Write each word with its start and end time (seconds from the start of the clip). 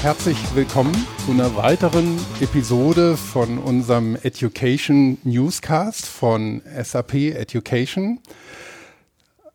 Herzlich 0.00 0.38
willkommen 0.54 0.94
zu 1.26 1.32
einer 1.32 1.56
weiteren 1.56 2.18
Episode 2.40 3.16
von 3.16 3.58
unserem 3.58 4.14
Education 4.14 5.18
Newscast 5.24 6.06
von 6.06 6.62
SAP 6.80 7.14
Education. 7.14 8.20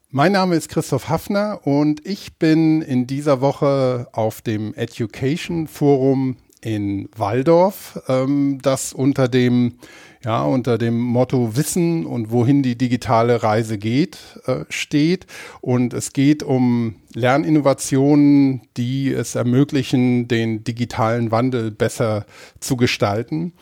Mein 0.09 0.33
Name 0.33 0.55
ist 0.55 0.67
Christoph 0.67 1.07
Hafner 1.07 1.61
und 1.63 2.05
ich 2.05 2.37
bin 2.39 2.81
in 2.81 3.07
dieser 3.07 3.39
Woche 3.39 4.09
auf 4.11 4.41
dem 4.41 4.73
Education 4.73 5.67
Forum 5.67 6.35
in 6.59 7.07
Waldorf, 7.15 8.01
ähm, 8.09 8.59
das 8.62 8.91
unter 8.91 9.29
dem 9.29 9.79
ja, 10.23 10.44
unter 10.44 10.77
dem 10.77 11.00
Motto 11.00 11.55
Wissen 11.58 12.05
und 12.05 12.32
wohin 12.32 12.63
die 12.63 12.77
digitale 12.77 13.44
Reise 13.44 13.77
geht, 13.77 14.18
äh, 14.46 14.66
steht. 14.70 15.27
Und 15.62 15.94
es 15.94 16.13
geht 16.13 16.44
um 16.44 16.96
Lerninnovationen, 17.13 18.62
die 18.77 19.12
es 19.12 19.36
ermöglichen, 19.36 20.27
den 20.27 20.63
digitalen 20.63 21.32
Wandel 21.32 21.72
besser 21.72 22.26
zu 22.59 22.77
gestalten. 22.77 23.54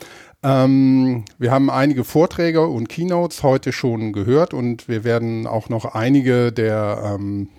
Ähm, 0.43 1.25
wir 1.37 1.51
haben 1.51 1.69
einige 1.69 2.03
Vorträge 2.03 2.67
und 2.67 2.89
Keynotes 2.89 3.43
heute 3.43 3.71
schon 3.71 4.13
gehört 4.13 4.53
und 4.53 4.87
wir 4.87 5.03
werden 5.03 5.47
auch 5.47 5.69
noch 5.69 5.85
einige 5.85 6.51
der 6.51 7.15
ähm, 7.15 7.49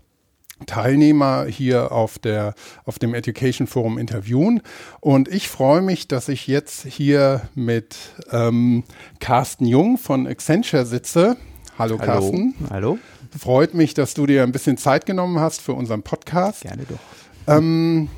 Teilnehmer 0.67 1.47
hier 1.47 1.93
auf, 1.93 2.19
der, 2.19 2.55
auf 2.85 2.99
dem 2.99 3.15
Education 3.15 3.67
Forum 3.67 3.99
interviewen. 3.99 4.63
Und 5.01 5.29
ich 5.29 5.49
freue 5.49 5.83
mich, 5.83 6.09
dass 6.09 6.29
ich 6.29 6.47
jetzt 6.47 6.85
hier 6.87 7.43
mit 7.55 7.97
ähm, 8.31 8.85
Carsten 9.21 9.67
Jung 9.67 9.99
von 9.99 10.27
Accenture 10.27 10.87
sitze. 10.87 11.37
Hallo, 11.79 11.99
Hallo 11.99 12.13
Carsten. 12.13 12.55
Hallo. 12.71 12.99
Freut 13.39 13.75
mich, 13.75 13.95
dass 13.95 14.15
du 14.15 14.27
dir 14.27 14.43
ein 14.43 14.53
bisschen 14.53 14.77
Zeit 14.77 15.07
genommen 15.07 15.41
hast 15.41 15.63
für 15.63 15.73
unseren 15.73 16.03
Podcast. 16.03 16.63
Gerne 16.63 16.85
doch. 16.89 16.99
Ähm, 17.47 18.09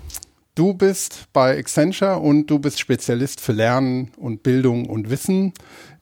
du 0.54 0.74
bist 0.74 1.26
bei 1.32 1.58
Accenture 1.58 2.18
und 2.18 2.46
du 2.46 2.58
bist 2.58 2.78
Spezialist 2.78 3.40
für 3.40 3.52
Lernen 3.52 4.10
und 4.16 4.42
Bildung 4.42 4.86
und 4.86 5.10
Wissen 5.10 5.52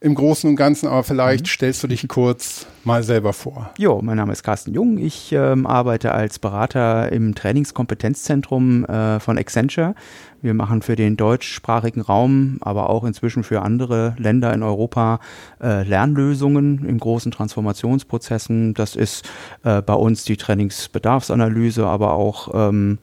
im 0.00 0.14
Großen 0.16 0.50
und 0.50 0.56
Ganzen, 0.56 0.88
aber 0.88 1.04
vielleicht 1.04 1.44
mhm. 1.44 1.48
stellst 1.48 1.82
du 1.82 1.86
dich 1.86 2.06
kurz 2.08 2.66
mal 2.82 3.04
selber 3.04 3.32
vor. 3.32 3.70
Jo, 3.78 4.02
mein 4.02 4.16
Name 4.16 4.32
ist 4.32 4.42
Carsten 4.42 4.74
Jung. 4.74 4.98
Ich 4.98 5.32
ähm, 5.32 5.64
arbeite 5.64 6.12
als 6.12 6.40
Berater 6.40 7.12
im 7.12 7.34
Trainingskompetenzzentrum 7.34 8.84
äh, 8.84 9.20
von 9.20 9.38
Accenture. 9.38 9.94
Wir 10.42 10.54
machen 10.54 10.82
für 10.82 10.96
den 10.96 11.16
deutschsprachigen 11.16 12.00
Raum, 12.00 12.58
aber 12.62 12.90
auch 12.90 13.04
inzwischen 13.04 13.44
für 13.44 13.62
andere 13.62 14.16
Länder 14.18 14.52
in 14.52 14.64
Europa 14.64 15.20
äh, 15.62 15.84
Lernlösungen 15.84 16.84
in 16.84 16.98
großen 16.98 17.30
Transformationsprozessen. 17.30 18.74
Das 18.74 18.96
ist 18.96 19.30
äh, 19.62 19.80
bei 19.82 19.94
uns 19.94 20.24
die 20.24 20.36
Trainingsbedarfsanalyse, 20.36 21.86
aber 21.86 22.14
auch 22.14 22.50
ähm, 22.52 22.98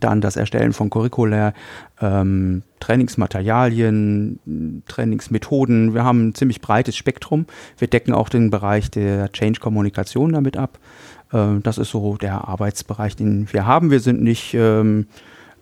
dann 0.00 0.20
das 0.20 0.36
Erstellen 0.36 0.72
von 0.72 0.90
Curricula, 0.90 1.54
ähm, 2.00 2.62
Trainingsmaterialien, 2.80 4.82
Trainingsmethoden. 4.88 5.94
Wir 5.94 6.04
haben 6.04 6.28
ein 6.28 6.34
ziemlich 6.34 6.60
breites 6.60 6.96
Spektrum. 6.96 7.46
Wir 7.78 7.88
decken 7.88 8.12
auch 8.12 8.28
den 8.28 8.50
Bereich 8.50 8.90
der 8.90 9.30
Change-Kommunikation 9.32 10.32
damit 10.32 10.56
ab. 10.56 10.78
Äh, 11.32 11.60
das 11.62 11.78
ist 11.78 11.90
so 11.90 12.16
der 12.16 12.48
Arbeitsbereich, 12.48 13.16
den 13.16 13.52
wir 13.52 13.66
haben. 13.66 13.90
Wir 13.90 14.00
sind 14.00 14.22
nicht 14.22 14.54
ähm, 14.54 15.06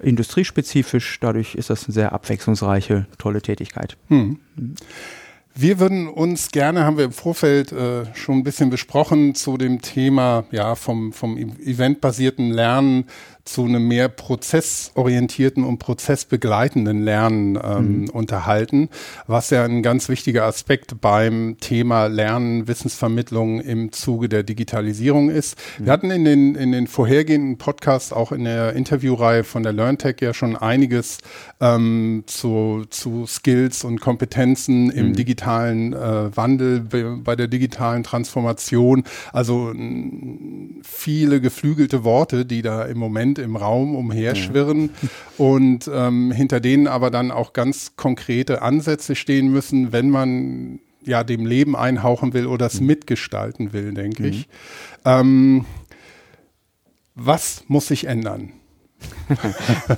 industriespezifisch, 0.03 1.19
dadurch 1.21 1.55
ist 1.55 1.71
das 1.71 1.85
eine 1.85 1.95
sehr 1.95 2.13
abwechslungsreiche, 2.13 3.07
tolle 3.19 3.43
Tätigkeit. 3.43 3.97
Hm. 4.09 4.39
Wir 5.55 5.81
würden 5.81 6.09
uns 6.09 6.53
gerne, 6.53 6.85
haben 6.85 6.97
wir 6.97 7.05
im 7.05 7.13
Vorfeld 7.13 7.73
äh, 7.73 8.05
schon 8.15 8.39
ein 8.39 8.45
bisschen 8.45 8.71
besprochen, 8.71 9.35
zu 9.35 9.57
dem 9.57 9.83
Thema 9.83 10.45
ja 10.53 10.75
vom, 10.75 11.13
vom 11.13 11.37
eventbasierten 11.37 12.51
Lernen 12.51 13.05
zu 13.45 13.65
einem 13.65 13.89
mehr 13.89 14.09
prozessorientierten 14.09 15.65
und 15.65 15.79
prozessbegleitenden 15.79 17.03
Lernen 17.03 17.59
ähm, 17.63 18.01
mhm. 18.03 18.11
unterhalten, 18.11 18.89
was 19.27 19.51
ja 19.51 19.65
ein 19.65 19.83
ganz 19.83 20.09
wichtiger 20.09 20.45
Aspekt 20.45 21.01
beim 21.01 21.57
Thema 21.61 22.07
Lernen, 22.07 22.69
Wissensvermittlung 22.69 23.61
im 23.61 23.93
Zuge 23.93 24.29
der 24.29 24.43
Digitalisierung 24.43 25.31
ist. 25.31 25.57
Mhm. 25.79 25.85
Wir 25.85 25.93
hatten 25.93 26.11
in 26.11 26.25
den, 26.25 26.55
in 26.55 26.73
den 26.73 26.87
vorhergehenden 26.87 27.59
Podcasts, 27.59 28.13
auch 28.13 28.33
in 28.33 28.45
der 28.45 28.75
Interviewreihe 28.75 29.45
von 29.45 29.63
der 29.63 29.73
LearnTech 29.73 30.17
ja 30.21 30.35
schon 30.35 30.57
einiges 30.57 31.19
ähm, 31.61 32.25
zu, 32.27 32.85
zu 32.91 33.27
Skills 33.27 33.85
und 33.85 34.01
Kompetenzen 34.01 34.85
mhm. 34.85 34.91
im 34.91 35.13
digitalen 35.15 35.93
äh, 35.93 36.37
Wandel, 36.37 36.81
bei 36.81 37.37
der 37.37 37.49
digitalen 37.49 38.03
Transformation. 38.03 39.05
Also 39.33 39.73
viele 40.83 41.41
geflügelte 41.41 42.05
Worte, 42.05 42.45
die 42.45 42.63
da 42.63 42.85
im 42.85 42.99
Moment 42.99 43.30
im 43.39 43.57
Raum 43.57 43.95
umherschwirren 43.95 44.91
ja. 45.03 45.09
und 45.39 45.91
ähm, 45.93 46.33
hinter 46.33 46.61
denen 46.61 46.87
aber 46.87 47.11
dann 47.11 47.31
auch 47.31 47.53
ganz 47.53 47.97
konkrete 47.97 48.63
Ansätze 48.63 49.15
stehen 49.15 49.49
müssen, 49.51 49.93
wenn 49.93 50.11
man 50.11 50.81
ja 51.05 51.25
dem 51.25 51.47
Leben 51.47 51.77
einhauchen 51.77 52.33
will 52.35 52.47
oder 52.47 52.67
es 52.67 52.81
mhm. 52.81 52.87
mitgestalten 52.89 53.73
will, 53.73 53.95
denke 53.95 54.23
mhm. 54.23 54.29
ich. 54.29 54.49
Ähm, 55.05 55.65
was 57.15 57.65
muss 57.69 57.89
sich 57.89 58.07
ändern? 58.07 58.53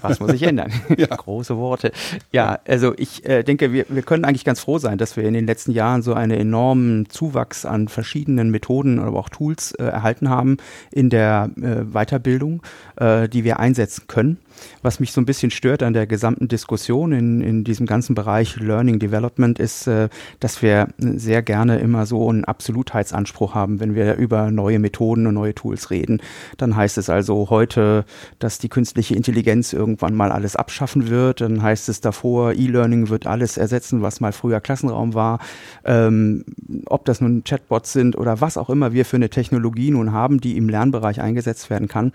Was 0.03 0.21
muss 0.21 0.31
sich 0.31 0.43
ändern? 0.43 0.73
Ja. 0.97 1.07
Große 1.07 1.57
Worte. 1.57 1.91
Ja, 2.33 2.59
also 2.67 2.95
ich 2.97 3.25
äh, 3.25 3.43
denke, 3.43 3.73
wir, 3.73 3.87
wir 3.89 4.03
können 4.03 4.25
eigentlich 4.25 4.45
ganz 4.45 4.61
froh 4.61 4.79
sein, 4.79 4.99
dass 4.99 5.17
wir 5.17 5.25
in 5.25 5.35
den 5.35 5.47
letzten 5.47 5.73
Jahren 5.73 6.03
so 6.03 6.13
einen 6.15 6.39
enormen 6.39 7.09
Zuwachs 7.09 7.65
an 7.65 7.89
verschiedenen 7.89 8.51
Methoden, 8.51 8.99
aber 8.99 9.19
auch 9.19 9.31
Tools 9.31 9.73
äh, 9.73 9.85
erhalten 9.85 10.29
haben 10.29 10.59
in 10.91 11.09
der 11.09 11.51
äh, 11.57 11.85
Weiterbildung, 11.93 12.63
äh, 12.97 13.29
die 13.29 13.45
wir 13.45 13.59
einsetzen 13.59 14.07
können. 14.07 14.39
Was 14.83 15.01
mich 15.01 15.13
so 15.13 15.21
ein 15.21 15.27
bisschen 15.27 15.51
stört 15.51 15.83
an 15.83 15.93
der 15.93 16.07
gesamten 16.07 16.49
Diskussion 16.49 17.13
in, 17.13 17.41
in 17.41 17.65
diesem 17.65 17.87
ganzen 17.87 18.15
Bereich 18.15 18.57
Learning 18.57 18.99
Development 18.99 19.59
ist, 19.59 19.87
äh, 19.87 20.09
dass 20.41 20.63
wir 20.63 20.89
sehr 20.99 21.43
gerne 21.43 21.79
immer 21.79 22.07
so 22.07 22.29
einen 22.29 22.45
Absolutheitsanspruch 22.45 23.55
haben, 23.55 23.81
wenn 23.81 23.95
wir 23.95 24.17
über 24.17 24.51
neue 24.51 24.79
Methoden 24.79 25.27
und 25.27 25.35
neue 25.35 25.55
Tools 25.55 25.91
reden. 25.91 26.21
Dann 26.57 26.77
heißt 26.77 26.99
es 26.99 27.09
also 27.11 27.49
heute, 27.51 28.05
dass 28.39 28.59
die 28.59 28.69
künstliche 28.69 29.15
Intelligenz 29.15 29.73
irgendwann 29.73 30.15
mal 30.15 30.33
alles 30.33 30.57
abschaffen 30.57 31.09
wird. 31.09 31.41
Dann 31.41 31.63
heißt 31.63 31.89
es 31.89 32.01
davor, 32.01 32.53
E-Learning 32.53 33.09
wird 33.09 33.27
alles 33.27 33.57
ersetzen, 33.57 34.03
was 34.03 34.21
mal 34.21 34.33
früher 34.33 34.61
Klassenraum 34.61 35.15
war. 35.15 35.39
Ähm, 35.85 36.45
ob 36.87 37.05
das 37.05 37.21
nun 37.21 37.45
Chatbots 37.45 37.93
sind 37.93 38.17
oder 38.17 38.41
was 38.41 38.57
auch 38.57 38.71
immer 38.71 38.93
wir 38.93 39.05
für 39.05 39.17
eine 39.17 39.31
Technologie 39.31 39.91
nun 39.91 40.13
haben, 40.13 40.41
die 40.41 40.57
im 40.57 40.69
Lernbereich 40.69 41.21
eingesetzt 41.21 41.71
werden 41.71 41.89
kann. 41.89 42.13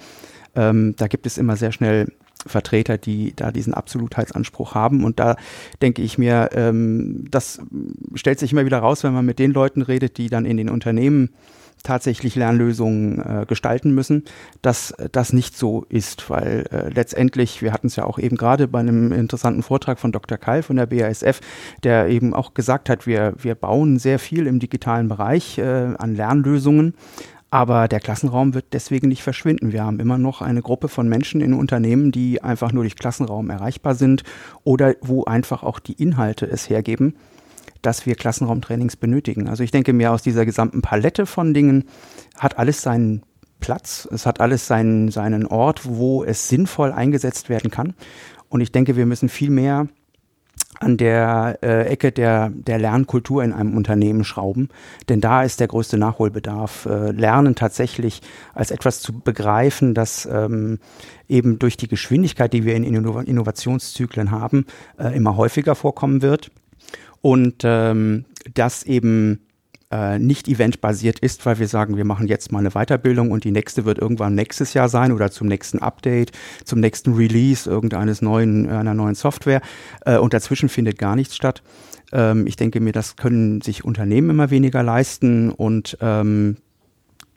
Ähm, 0.56 0.96
da 0.97 1.08
gibt 1.08 1.25
es 1.25 1.38
immer 1.38 1.56
sehr 1.56 1.72
schnell 1.72 2.08
Vertreter, 2.46 2.97
die 2.97 3.34
da 3.35 3.52
diesen 3.52 3.74
Absolutheitsanspruch 3.74 4.75
haben. 4.75 5.03
Und 5.03 5.19
da 5.19 5.35
denke 5.81 6.02
ich 6.02 6.18
mir, 6.18 6.50
ähm, 6.53 7.25
das 7.30 7.59
stellt 8.16 8.40
sich 8.40 8.52
immer 8.52 8.66
wieder 8.66 8.80
raus, 8.80 9.03
wenn 9.03 9.13
man 9.13 9.25
mit 9.25 9.40
den 9.40 9.52
Leuten 9.52 9.81
redet, 9.81 10.18
die 10.18 10.30
dann 10.30 10.46
in 10.46 10.57
den 10.57 10.69
Unternehmen 10.69 11.30
tatsächlich 11.84 12.36
Lernlösungen 12.36 13.19
äh, 13.19 13.46
gestalten 13.47 13.94
müssen, 13.94 14.25
dass 14.62 14.94
das 15.12 15.31
nicht 15.31 15.57
so 15.57 15.86
ist, 15.90 16.30
weil 16.30 16.66
äh, 16.72 16.90
letztendlich, 16.90 17.62
wir 17.62 17.72
hatten 17.72 17.88
es 17.88 17.96
ja 17.96 18.03
auch 18.03 18.19
eben 18.19 18.36
gerade 18.36 18.68
bei 18.68 18.80
einem 18.80 19.12
interessanten 19.12 19.63
Vortrag 19.63 20.00
von 20.00 20.12
Dr. 20.12 20.38
Keil 20.38 20.63
von 20.63 20.75
der 20.75 20.88
BASF, 20.88 21.40
der 21.84 22.07
eben 22.09 22.34
auch 22.34 22.53
gesagt 22.53 22.90
hat, 22.90 23.06
wir, 23.06 23.34
wir 23.38 23.56
bauen 23.56 24.00
sehr 24.00 24.19
viel 24.19 24.47
im 24.47 24.59
digitalen 24.59 25.07
Bereich 25.07 25.59
äh, 25.59 25.94
an 25.97 26.16
Lernlösungen, 26.16 26.96
aber 27.50 27.88
der 27.88 28.00
Klassenraum 28.00 28.53
wird 28.53 28.66
deswegen 28.74 29.08
nicht 29.08 29.24
verschwinden. 29.24 29.72
Wir 29.72 29.84
haben 29.84 30.00
immer 30.00 30.18
noch 30.18 30.41
eine 30.41 30.62
Gruppe 30.62 30.90
von 30.90 31.08
Menschen 31.08 31.40
in 31.41 31.53
Unternehmen, 31.53 32.12
die 32.12 32.44
einfach 32.44 32.74
nur 32.74 32.83
durch 32.83 32.95
Klassenraum 32.95 33.50
erreichbar 33.50 33.95
sind 33.95 34.24
oder 34.63 34.95
wo 35.01 35.24
einfach 35.24 35.63
auch 35.63 35.80
die 35.80 35.94
Inhalte 35.94 36.45
es 36.45 36.69
hergeben, 36.69 37.16
dass 37.81 38.06
wir 38.06 38.16
Klassenraumtrainings 38.16 38.98
benötigen. 38.98 39.48
Also 39.48 39.63
ich 39.63 39.71
denke 39.71 39.94
mir, 39.94 40.12
aus 40.12 40.24
dieser 40.24 40.45
gesamten 40.45 40.81
Palette 40.81 41.25
von 41.25 41.54
Dingen 41.54 41.86
hat 42.38 42.57
alles 42.57 42.81
seinen 42.81 43.24
Platz, 43.60 44.07
es 44.12 44.25
hat 44.25 44.42
alles 44.42 44.68
seinen, 44.68 45.10
seinen 45.10 45.45
Ort, 45.45 45.81
wo 45.86 46.24
es 46.24 46.50
sinnvoll 46.50 46.92
eingesetzt 46.92 47.50
werden 47.50 47.71
kann. 47.71 47.94
Und 48.50 48.62
ich 48.62 48.71
denke, 48.71 48.95
wir 48.95 49.06
müssen 49.06 49.30
viel 49.30 49.50
mehr 49.50 49.88
an 50.79 50.97
der 50.97 51.59
äh, 51.62 51.88
Ecke 51.88 52.12
der, 52.12 52.50
der 52.50 52.79
Lernkultur 52.79 53.44
in 53.44 53.53
einem 53.53 53.75
Unternehmen 53.75 54.24
schrauben. 54.24 54.69
Denn 55.09 55.21
da 55.21 55.44
ist 55.44 55.59
der 55.59 55.68
größte 55.68 55.97
Nachholbedarf. 55.97 56.85
Äh, 56.85 57.12
Lernen 57.12 57.56
tatsächlich 57.56 58.21
als 58.53 58.71
etwas 58.71 59.01
zu 59.01 59.19
begreifen, 59.19 59.94
das 59.94 60.27
ähm, 60.31 60.79
eben 61.27 61.59
durch 61.59 61.77
die 61.77 61.88
Geschwindigkeit, 61.88 62.53
die 62.53 62.65
wir 62.65 62.75
in 62.75 62.83
Inno 62.83 63.19
Innovationszyklen 63.19 64.31
haben, 64.31 64.65
äh, 64.97 65.15
immer 65.15 65.38
häufiger 65.38 65.75
vorkommen 65.75 66.21
wird. 66.21 66.51
Und 67.21 67.63
ähm, 67.63 68.25
das 68.53 68.83
eben 68.83 69.46
äh, 69.92 70.19
nicht 70.19 70.48
eventbasiert 70.48 71.19
ist, 71.19 71.45
weil 71.45 71.60
wir 71.60 71.68
sagen, 71.68 71.98
wir 71.98 72.06
machen 72.06 72.28
jetzt 72.28 72.51
mal 72.51 72.60
eine 72.60 72.72
Weiterbildung 72.72 73.31
und 73.31 73.44
die 73.44 73.51
nächste 73.51 73.86
wird 73.86 74.00
irgendwann 74.00 74.36
nächstes 74.36 74.74
Jahr 74.74 74.89
sein 74.89 75.12
oder 75.12 75.31
zum 75.31 75.48
nächsten 75.48 75.80
Update, 75.80 76.31
zum 76.66 76.80
nächsten 76.80 77.13
Release 77.13 77.69
irgendeines 77.69 78.22
neuen, 78.22 78.69
einer 78.69 78.94
neuen 78.94 79.16
Software 79.16 79.62
äh, 80.06 80.18
und 80.18 80.34
dazwischen 80.34 80.69
findet 80.69 80.98
gar 80.98 81.16
nichts 81.16 81.36
statt. 81.36 81.63
Ähm, 82.12 82.48
ich 82.48 82.56
denke 82.56 82.80
mir, 82.80 82.92
das 82.92 83.16
können 83.16 83.62
sich 83.62 83.86
Unternehmen 83.86 84.30
immer 84.30 84.50
weniger 84.50 84.84
leisten 84.84 85.51
und 85.51 85.98
ähm, 86.01 86.57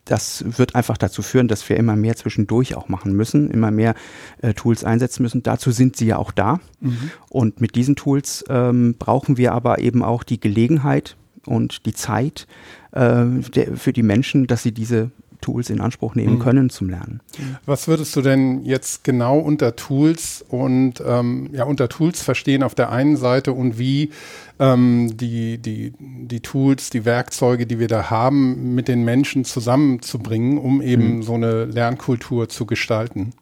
das 0.05 0.43
wird 0.57 0.75
einfach 0.75 0.97
dazu 0.97 1.21
führen, 1.21 1.47
dass 1.47 1.67
wir 1.69 1.77
immer 1.77 1.95
mehr 1.95 2.15
zwischendurch 2.15 2.75
auch 2.75 2.89
machen 2.89 3.13
müssen, 3.13 3.49
immer 3.49 3.71
mehr 3.71 3.93
äh, 4.41 4.53
Tools 4.53 4.83
einsetzen 4.83 5.23
müssen. 5.23 5.43
Dazu 5.43 5.71
sind 5.71 5.95
sie 5.95 6.07
ja 6.07 6.17
auch 6.17 6.31
da. 6.31 6.59
Mhm. 6.79 7.11
Und 7.29 7.61
mit 7.61 7.75
diesen 7.75 7.95
Tools 7.95 8.43
ähm, 8.49 8.95
brauchen 8.97 9.37
wir 9.37 9.53
aber 9.53 9.79
eben 9.79 10.03
auch 10.03 10.23
die 10.23 10.39
Gelegenheit 10.39 11.15
und 11.45 11.85
die 11.85 11.93
Zeit 11.93 12.47
äh, 12.91 13.25
der, 13.55 13.75
für 13.75 13.93
die 13.93 14.03
Menschen, 14.03 14.47
dass 14.47 14.63
sie 14.63 14.71
diese 14.71 15.11
Tools 15.41 15.69
in 15.69 15.81
Anspruch 15.81 16.15
nehmen 16.15 16.35
mhm. 16.35 16.39
können 16.39 16.69
zum 16.69 16.89
Lernen. 16.89 17.19
Was 17.65 17.87
würdest 17.87 18.15
du 18.15 18.21
denn 18.21 18.63
jetzt 18.63 19.03
genau 19.03 19.39
unter 19.39 19.75
Tools 19.75 20.45
und 20.47 21.03
ähm, 21.05 21.49
ja 21.51 21.65
unter 21.65 21.89
Tools 21.89 22.21
verstehen 22.21 22.63
auf 22.63 22.75
der 22.75 22.91
einen 22.91 23.17
Seite 23.17 23.51
und 23.51 23.77
wie 23.77 24.11
ähm, 24.59 25.17
die, 25.17 25.57
die, 25.57 25.93
die 25.99 26.39
Tools, 26.39 26.91
die 26.91 27.05
Werkzeuge, 27.05 27.65
die 27.65 27.79
wir 27.79 27.87
da 27.87 28.09
haben, 28.09 28.75
mit 28.75 28.87
den 28.87 29.03
Menschen 29.03 29.43
zusammenzubringen, 29.43 30.57
um 30.57 30.81
eben 30.81 31.17
mhm. 31.17 31.23
so 31.23 31.33
eine 31.33 31.65
Lernkultur 31.65 32.47
zu 32.47 32.65
gestalten? 32.65 33.33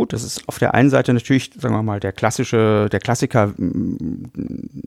Gut, 0.00 0.14
das 0.14 0.24
ist 0.24 0.48
auf 0.48 0.58
der 0.58 0.72
einen 0.72 0.88
Seite 0.88 1.12
natürlich, 1.12 1.50
sagen 1.58 1.74
wir 1.74 1.82
mal, 1.82 2.00
der 2.00 2.12
klassische, 2.12 2.88
der 2.90 3.00
Klassiker 3.00 3.48
mm, 3.48 4.30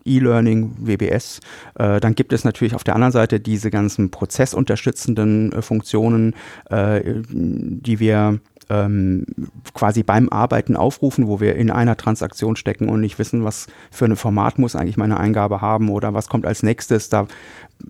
E-Learning, 0.06 0.72
WBS. 0.80 1.40
Äh, 1.76 2.00
dann 2.00 2.16
gibt 2.16 2.34
es 2.34 2.44
natürlich 2.46 2.74
auf 2.74 2.84
der 2.84 2.96
anderen 2.96 3.12
Seite 3.12 3.40
diese 3.40 3.70
ganzen 3.70 4.10
prozessunterstützenden 4.10 5.52
äh, 5.52 5.62
Funktionen, 5.62 6.34
äh, 6.72 7.22
die 7.30 8.00
wir 8.00 8.40
ähm, 8.72 9.28
quasi 9.76 10.02
beim 10.02 10.30
Arbeiten 10.30 10.76
aufrufen, 10.76 11.28
wo 11.28 11.40
wir 11.40 11.58
in 11.58 11.70
einer 11.70 11.96
Transaktion 11.96 12.56
stecken 12.56 12.90
und 12.90 13.00
nicht 13.00 13.20
wissen, 13.20 13.44
was 13.44 13.68
für 13.92 14.06
ein 14.06 14.16
Format 14.16 14.58
muss 14.58 14.76
eigentlich 14.76 14.98
meine 14.98 15.20
Eingabe 15.20 15.62
haben 15.62 15.90
oder 15.90 16.16
was 16.16 16.28
kommt 16.28 16.48
als 16.48 16.64
nächstes. 16.64 17.10
Da 17.10 17.28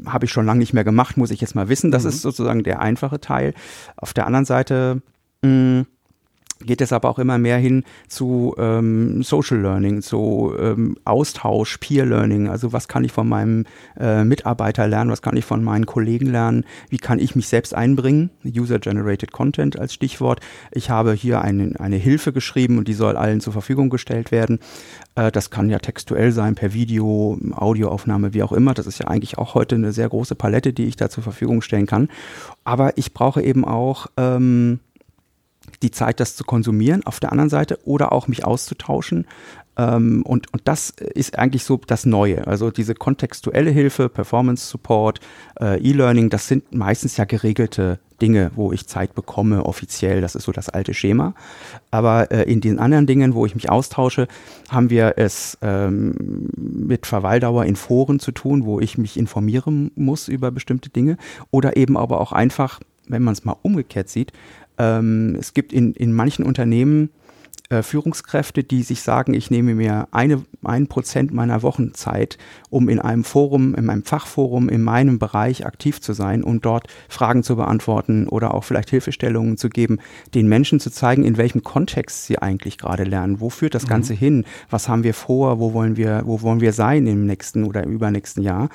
habe 0.05 0.25
ich 0.25 0.31
schon 0.33 0.45
lange 0.45 0.59
nicht 0.59 0.73
mehr 0.73 0.83
gemacht, 0.83 1.15
muss 1.15 1.31
ich 1.31 1.39
jetzt 1.39 1.55
mal 1.55 1.69
wissen. 1.69 1.89
Das 1.89 2.03
mhm. 2.03 2.09
ist 2.09 2.21
sozusagen 2.21 2.63
der 2.63 2.81
einfache 2.81 3.21
Teil. 3.21 3.53
Auf 3.95 4.13
der 4.13 4.25
anderen 4.27 4.43
Seite 4.43 5.01
mh, 5.41 5.49
mm, 5.49 5.85
geht 6.65 6.81
es 6.81 6.93
aber 6.93 7.09
auch 7.09 7.19
immer 7.19 7.37
mehr 7.37 7.57
hin 7.57 7.83
zu 8.07 8.55
ähm, 8.57 9.23
Social 9.23 9.59
Learning, 9.59 10.01
zu 10.01 10.53
ähm, 10.59 10.97
Austausch, 11.05 11.77
Peer 11.77 12.05
Learning. 12.05 12.47
Also 12.47 12.73
was 12.73 12.87
kann 12.87 13.03
ich 13.03 13.11
von 13.11 13.27
meinem 13.27 13.65
äh, 13.99 14.23
Mitarbeiter 14.23 14.87
lernen, 14.87 15.11
was 15.11 15.21
kann 15.21 15.37
ich 15.37 15.45
von 15.45 15.63
meinen 15.63 15.85
Kollegen 15.85 16.27
lernen, 16.27 16.65
wie 16.89 16.97
kann 16.97 17.19
ich 17.19 17.35
mich 17.35 17.47
selbst 17.47 17.73
einbringen? 17.73 18.29
User-Generated 18.45 19.31
Content 19.31 19.77
als 19.79 19.93
Stichwort. 19.93 20.39
Ich 20.71 20.89
habe 20.89 21.13
hier 21.13 21.41
eine, 21.41 21.73
eine 21.79 21.97
Hilfe 21.97 22.33
geschrieben 22.33 22.77
und 22.77 22.87
die 22.87 22.93
soll 22.93 23.17
allen 23.17 23.41
zur 23.41 23.53
Verfügung 23.53 23.89
gestellt 23.89 24.31
werden. 24.31 24.59
Äh, 25.15 25.31
das 25.31 25.49
kann 25.49 25.69
ja 25.69 25.79
textuell 25.79 26.31
sein, 26.31 26.55
per 26.55 26.73
Video, 26.73 27.37
Audioaufnahme, 27.51 28.33
wie 28.33 28.43
auch 28.43 28.51
immer. 28.51 28.73
Das 28.73 28.87
ist 28.87 28.99
ja 28.99 29.07
eigentlich 29.07 29.37
auch 29.37 29.53
heute 29.53 29.75
eine 29.75 29.91
sehr 29.91 30.09
große 30.09 30.35
Palette, 30.35 30.73
die 30.73 30.85
ich 30.85 30.95
da 30.95 31.09
zur 31.09 31.23
Verfügung 31.23 31.61
stellen 31.61 31.85
kann. 31.85 32.09
Aber 32.63 32.97
ich 32.97 33.13
brauche 33.13 33.41
eben 33.41 33.65
auch 33.65 34.07
ähm, 34.17 34.79
die 35.83 35.91
Zeit, 35.91 36.19
das 36.19 36.35
zu 36.35 36.43
konsumieren 36.43 37.05
auf 37.05 37.19
der 37.19 37.31
anderen 37.31 37.49
Seite 37.49 37.77
oder 37.85 38.11
auch 38.11 38.27
mich 38.27 38.45
auszutauschen. 38.45 39.27
Ähm, 39.77 40.23
und, 40.25 40.53
und 40.53 40.61
das 40.65 40.91
ist 40.91 41.37
eigentlich 41.37 41.63
so 41.63 41.79
das 41.85 42.05
Neue. 42.05 42.45
Also 42.47 42.71
diese 42.71 42.93
kontextuelle 42.93 43.71
Hilfe, 43.71 44.09
Performance 44.09 44.67
Support, 44.67 45.19
äh, 45.59 45.79
E-Learning, 45.81 46.29
das 46.29 46.47
sind 46.47 46.73
meistens 46.73 47.17
ja 47.17 47.25
geregelte 47.25 47.99
Dinge, 48.21 48.51
wo 48.55 48.71
ich 48.71 48.87
Zeit 48.87 49.15
bekomme, 49.15 49.65
offiziell. 49.65 50.21
Das 50.21 50.35
ist 50.35 50.43
so 50.43 50.51
das 50.51 50.69
alte 50.69 50.93
Schema. 50.93 51.33
Aber 51.91 52.31
äh, 52.31 52.43
in 52.43 52.61
den 52.61 52.79
anderen 52.79 53.07
Dingen, 53.07 53.33
wo 53.33 53.45
ich 53.45 53.55
mich 53.55 53.69
austausche, 53.69 54.27
haben 54.69 54.89
wir 54.89 55.15
es 55.17 55.57
ähm, 55.61 56.47
mit 56.55 57.05
Verweildauer 57.07 57.65
in 57.65 57.75
Foren 57.75 58.19
zu 58.19 58.31
tun, 58.31 58.65
wo 58.65 58.79
ich 58.79 58.97
mich 58.97 59.17
informieren 59.17 59.91
muss 59.95 60.27
über 60.27 60.51
bestimmte 60.51 60.89
Dinge. 60.89 61.17
Oder 61.51 61.75
eben 61.75 61.97
aber 61.97 62.21
auch 62.21 62.31
einfach, 62.31 62.79
wenn 63.07 63.23
man 63.23 63.33
es 63.33 63.43
mal 63.43 63.57
umgekehrt 63.61 64.07
sieht, 64.07 64.31
ähm, 64.77 65.35
es 65.39 65.53
gibt 65.53 65.73
in, 65.73 65.93
in 65.93 66.13
manchen 66.13 66.45
Unternehmen 66.45 67.09
äh, 67.73 67.81
Führungskräfte, 67.81 68.63
die 68.63 68.83
sich 68.83 69.01
sagen, 69.01 69.33
ich 69.33 69.49
nehme 69.49 69.73
mir 69.73 70.07
eine, 70.11 70.43
ein 70.63 70.87
Prozent 70.87 71.33
meiner 71.33 71.63
Wochenzeit, 71.63 72.37
um 72.69 72.89
in 72.89 72.99
einem 72.99 73.23
Forum, 73.23 73.73
in 73.73 73.89
einem 73.89 74.03
Fachforum 74.03 74.69
in 74.69 74.83
meinem 74.83 75.17
Bereich 75.17 75.65
aktiv 75.65 75.99
zu 76.01 76.13
sein 76.13 76.43
und 76.43 76.65
dort 76.65 76.87
Fragen 77.09 77.41
zu 77.41 77.55
beantworten 77.55 78.27
oder 78.27 78.53
auch 78.53 78.63
vielleicht 78.63 78.89
Hilfestellungen 78.89 79.57
zu 79.57 79.69
geben, 79.69 79.99
den 80.35 80.47
Menschen 80.47 80.79
zu 80.79 80.91
zeigen, 80.91 81.23
in 81.23 81.37
welchem 81.37 81.63
Kontext 81.63 82.25
sie 82.25 82.37
eigentlich 82.37 82.77
gerade 82.77 83.05
lernen. 83.05 83.39
Wo 83.39 83.49
führt 83.49 83.75
das 83.75 83.85
mhm. 83.85 83.89
Ganze 83.89 84.13
hin? 84.13 84.45
Was 84.69 84.87
haben 84.87 85.03
wir 85.03 85.13
vor? 85.13 85.59
Wo 85.59 85.73
wollen 85.73 85.97
wir, 85.97 86.23
wo 86.25 86.41
wollen 86.41 86.61
wir 86.61 86.73
sein 86.73 87.07
im 87.07 87.25
nächsten 87.25 87.63
oder 87.63 87.85
übernächsten 87.85 88.43
Jahr? 88.43 88.69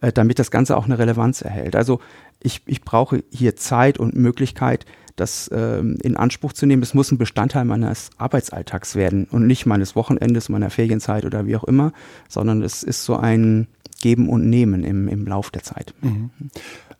Äh, 0.00 0.12
damit 0.12 0.38
das 0.38 0.50
Ganze 0.50 0.76
auch 0.76 0.84
eine 0.84 0.98
Relevanz 0.98 1.42
erhält. 1.42 1.74
Also 1.74 1.98
ich, 2.40 2.62
ich 2.66 2.82
brauche 2.82 3.24
hier 3.30 3.56
Zeit 3.56 3.98
und 3.98 4.14
Möglichkeit, 4.14 4.84
das 5.16 5.50
ähm, 5.52 5.98
in 6.02 6.16
Anspruch 6.16 6.52
zu 6.52 6.66
nehmen. 6.66 6.82
Es 6.82 6.94
muss 6.94 7.12
ein 7.12 7.18
Bestandteil 7.18 7.64
meines 7.64 8.10
Arbeitsalltags 8.18 8.96
werden 8.96 9.26
und 9.30 9.46
nicht 9.46 9.66
meines 9.66 9.94
Wochenendes, 9.94 10.48
meiner 10.48 10.70
Ferienzeit 10.70 11.24
oder 11.24 11.46
wie 11.46 11.56
auch 11.56 11.64
immer, 11.64 11.92
sondern 12.28 12.62
es 12.62 12.82
ist 12.82 13.04
so 13.04 13.16
ein 13.16 13.68
Geben 14.00 14.28
und 14.28 14.48
Nehmen 14.50 14.84
im, 14.84 15.08
im 15.08 15.26
Lauf 15.26 15.50
der 15.50 15.62
Zeit. 15.62 15.94
Mhm. 16.02 16.30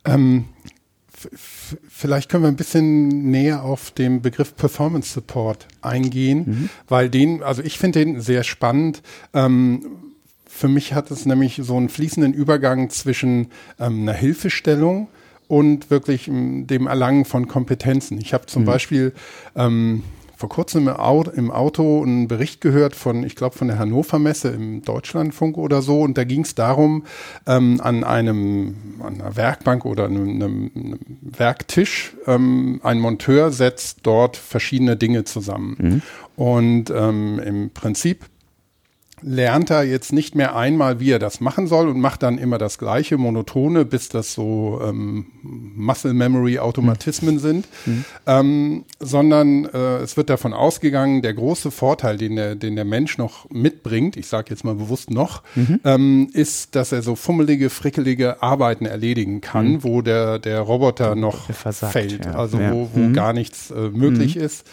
Ähm, 0.05 0.45
vielleicht 1.89 2.29
können 2.29 2.43
wir 2.43 2.47
ein 2.47 2.55
bisschen 2.55 3.29
näher 3.31 3.63
auf 3.63 3.91
den 3.91 4.21
Begriff 4.21 4.55
Performance 4.55 5.13
Support 5.13 5.67
eingehen, 5.81 6.43
mhm. 6.45 6.69
weil 6.87 7.09
den, 7.09 7.43
also 7.43 7.61
ich 7.61 7.77
finde 7.77 7.99
den 7.99 8.21
sehr 8.21 8.43
spannend. 8.43 9.01
Ähm, 9.33 9.85
für 10.47 10.67
mich 10.69 10.93
hat 10.93 11.11
es 11.11 11.25
nämlich 11.25 11.59
so 11.61 11.75
einen 11.75 11.89
fließenden 11.89 12.33
Übergang 12.33 12.89
zwischen 12.89 13.47
ähm, 13.77 14.03
einer 14.03 14.13
Hilfestellung 14.13 15.09
und 15.47 15.89
wirklich 15.89 16.27
mm, 16.27 16.67
dem 16.67 16.87
Erlangen 16.87 17.25
von 17.25 17.47
Kompetenzen. 17.47 18.19
Ich 18.19 18.33
habe 18.33 18.45
zum 18.45 18.63
mhm. 18.63 18.65
Beispiel 18.67 19.13
ähm, 19.55 20.03
vor 20.37 20.49
kurzem 20.49 20.87
im 20.87 21.51
Auto 21.51 22.03
einen 22.03 22.27
Bericht 22.27 22.59
gehört 22.59 22.95
von, 22.95 23.23
ich 23.23 23.35
glaube, 23.35 23.57
von 23.57 23.67
der 23.67 23.79
Hannover 23.79 24.19
Messe 24.19 24.49
im 24.49 24.81
Deutschlandfunk 24.81 25.57
oder 25.57 25.81
so. 25.81 26.01
Und 26.01 26.17
da 26.17 26.23
ging 26.23 26.41
es 26.41 26.55
darum, 26.55 27.05
ähm, 27.47 27.79
an 27.81 28.03
einem, 28.03 28.75
an 29.01 29.21
einer 29.21 29.35
Werkbank 29.37 29.85
oder 29.85 30.05
einem, 30.05 30.29
einem 30.29 30.99
Werktisch, 31.21 32.15
ähm, 32.27 32.81
ein 32.83 32.99
Monteur 32.99 33.51
setzt 33.51 33.99
dort 34.03 34.35
verschiedene 34.35 34.97
Dinge 34.97 35.23
zusammen. 35.23 35.77
Mhm. 35.79 36.01
Und 36.35 36.89
ähm, 36.89 37.39
im 37.39 37.69
Prinzip 37.69 38.25
lernt 39.21 39.69
er 39.69 39.83
jetzt 39.83 40.13
nicht 40.13 40.35
mehr 40.35 40.55
einmal, 40.55 40.99
wie 40.99 41.11
er 41.11 41.19
das 41.19 41.39
machen 41.39 41.67
soll 41.67 41.87
und 41.87 41.99
macht 41.99 42.23
dann 42.23 42.37
immer 42.37 42.57
das 42.57 42.77
gleiche, 42.77 43.17
monotone, 43.17 43.85
bis 43.85 44.09
das 44.09 44.33
so 44.33 44.81
ähm, 44.83 45.27
Muscle 45.41 46.13
Memory 46.13 46.59
Automatismen 46.59 47.35
mhm. 47.35 47.39
sind, 47.39 47.67
mhm. 47.85 48.05
Ähm, 48.27 48.85
sondern 48.99 49.65
äh, 49.65 49.97
es 49.97 50.17
wird 50.17 50.29
davon 50.29 50.53
ausgegangen, 50.53 51.21
der 51.21 51.33
große 51.33 51.71
Vorteil, 51.71 52.17
den 52.17 52.35
der, 52.35 52.55
den 52.55 52.75
der 52.75 52.85
Mensch 52.85 53.17
noch 53.17 53.49
mitbringt, 53.49 54.17
ich 54.17 54.27
sage 54.27 54.47
jetzt 54.49 54.63
mal 54.63 54.75
bewusst 54.75 55.11
noch, 55.11 55.43
mhm. 55.55 55.79
ähm, 55.83 56.29
ist, 56.33 56.75
dass 56.75 56.91
er 56.91 57.01
so 57.01 57.15
fummelige, 57.15 57.69
frickelige 57.69 58.43
Arbeiten 58.43 58.85
erledigen 58.85 59.41
kann, 59.41 59.73
mhm. 59.73 59.83
wo 59.83 60.01
der, 60.01 60.39
der 60.39 60.59
Roboter 60.59 61.15
noch 61.15 61.51
versagt, 61.51 61.93
fällt, 61.93 62.25
ja. 62.25 62.33
also 62.33 62.59
ja. 62.59 62.71
wo, 62.71 62.89
wo 62.93 62.99
mhm. 62.99 63.13
gar 63.13 63.33
nichts 63.33 63.71
äh, 63.71 63.89
möglich 63.89 64.35
mhm. 64.35 64.41
ist. 64.41 64.65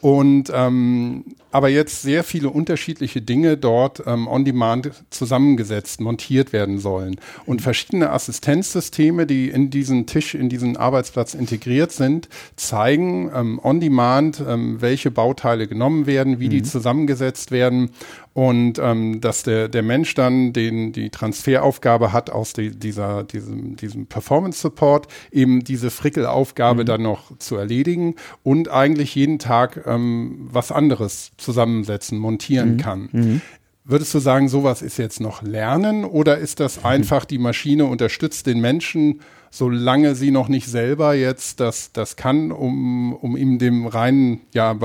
Und 0.00 0.52
ähm, 0.54 1.24
aber 1.54 1.68
jetzt 1.68 2.02
sehr 2.02 2.24
viele 2.24 2.50
unterschiedliche 2.50 3.22
Dinge 3.22 3.56
dort 3.56 4.02
ähm, 4.08 4.26
on 4.26 4.44
demand 4.44 4.90
zusammengesetzt, 5.10 6.00
montiert 6.00 6.52
werden 6.52 6.80
sollen. 6.80 7.14
Und 7.46 7.62
verschiedene 7.62 8.10
Assistenzsysteme, 8.10 9.24
die 9.24 9.50
in 9.50 9.70
diesen 9.70 10.08
Tisch, 10.08 10.34
in 10.34 10.48
diesen 10.48 10.76
Arbeitsplatz 10.76 11.32
integriert 11.32 11.92
sind, 11.92 12.28
zeigen 12.56 13.30
ähm, 13.32 13.60
on 13.62 13.78
demand, 13.78 14.42
ähm, 14.44 14.80
welche 14.80 15.12
Bauteile 15.12 15.68
genommen 15.68 16.06
werden, 16.06 16.40
wie 16.40 16.46
mhm. 16.46 16.50
die 16.50 16.62
zusammengesetzt 16.64 17.52
werden 17.52 17.90
und 18.34 18.80
ähm, 18.80 19.20
dass 19.20 19.44
der, 19.44 19.68
der 19.68 19.82
Mensch 19.82 20.14
dann 20.14 20.52
den, 20.52 20.92
die 20.92 21.10
Transferaufgabe 21.10 22.12
hat 22.12 22.30
aus 22.30 22.52
die, 22.52 22.72
dieser, 22.72 23.22
diesem, 23.22 23.76
diesem 23.76 24.06
Performance 24.06 24.60
Support, 24.60 25.06
eben 25.30 25.62
diese 25.62 25.90
Frickelaufgabe 25.90 26.82
mhm. 26.82 26.86
dann 26.86 27.02
noch 27.02 27.38
zu 27.38 27.56
erledigen 27.56 28.16
und 28.42 28.68
eigentlich 28.68 29.14
jeden 29.14 29.38
Tag 29.38 29.84
ähm, 29.86 30.48
was 30.50 30.72
anderes 30.72 31.30
zusammensetzen, 31.44 32.18
montieren 32.18 32.72
mhm. 32.72 32.76
kann. 32.78 33.08
Mhm. 33.12 33.40
Würdest 33.84 34.14
du 34.14 34.18
sagen, 34.18 34.48
sowas 34.48 34.80
ist 34.80 34.96
jetzt 34.96 35.20
noch 35.20 35.42
Lernen 35.42 36.04
oder 36.04 36.38
ist 36.38 36.58
das 36.58 36.80
mhm. 36.80 36.86
einfach, 36.86 37.24
die 37.26 37.38
Maschine 37.38 37.84
unterstützt 37.84 38.46
den 38.46 38.60
Menschen, 38.60 39.20
solange 39.50 40.14
sie 40.14 40.30
noch 40.30 40.48
nicht 40.48 40.66
selber 40.66 41.14
jetzt 41.14 41.60
das, 41.60 41.92
das 41.92 42.16
kann, 42.16 42.50
um, 42.50 43.12
um 43.12 43.36
ihm 43.36 43.58
dem 43.58 43.86
reinen, 43.86 44.40
ja, 44.52 44.76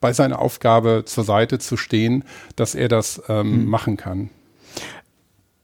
bei 0.00 0.12
seiner 0.12 0.38
Aufgabe 0.38 1.04
zur 1.06 1.24
Seite 1.24 1.58
zu 1.58 1.76
stehen, 1.76 2.24
dass 2.56 2.74
er 2.74 2.88
das 2.88 3.22
ähm, 3.28 3.62
mhm. 3.62 3.68
machen 3.68 3.96
kann. 3.96 4.30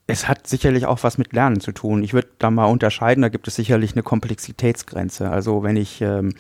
Es 0.07 0.29
hat 0.29 0.47
sicherlich 0.47 0.87
auch 0.87 1.03
was 1.03 1.19
mit 1.19 1.33
Lernen 1.33 1.61
zu 1.61 1.73
tun. 1.73 2.03
Ich 2.03 2.15
würde 2.15 2.29
da 2.39 2.51
mal 2.51 2.67
unterscheiden, 2.67 3.23
da 3.23 3.29
gibt 3.29 3.49
es 3.49 3.55
sicherlich 3.55 3.93
eine 3.93 4.03
Komplexitätsgrenze. 4.03 5.31
Also 5.31 5.63
wenn 5.63 5.77
ich 5.77 6.01
ähm, 6.01 6.35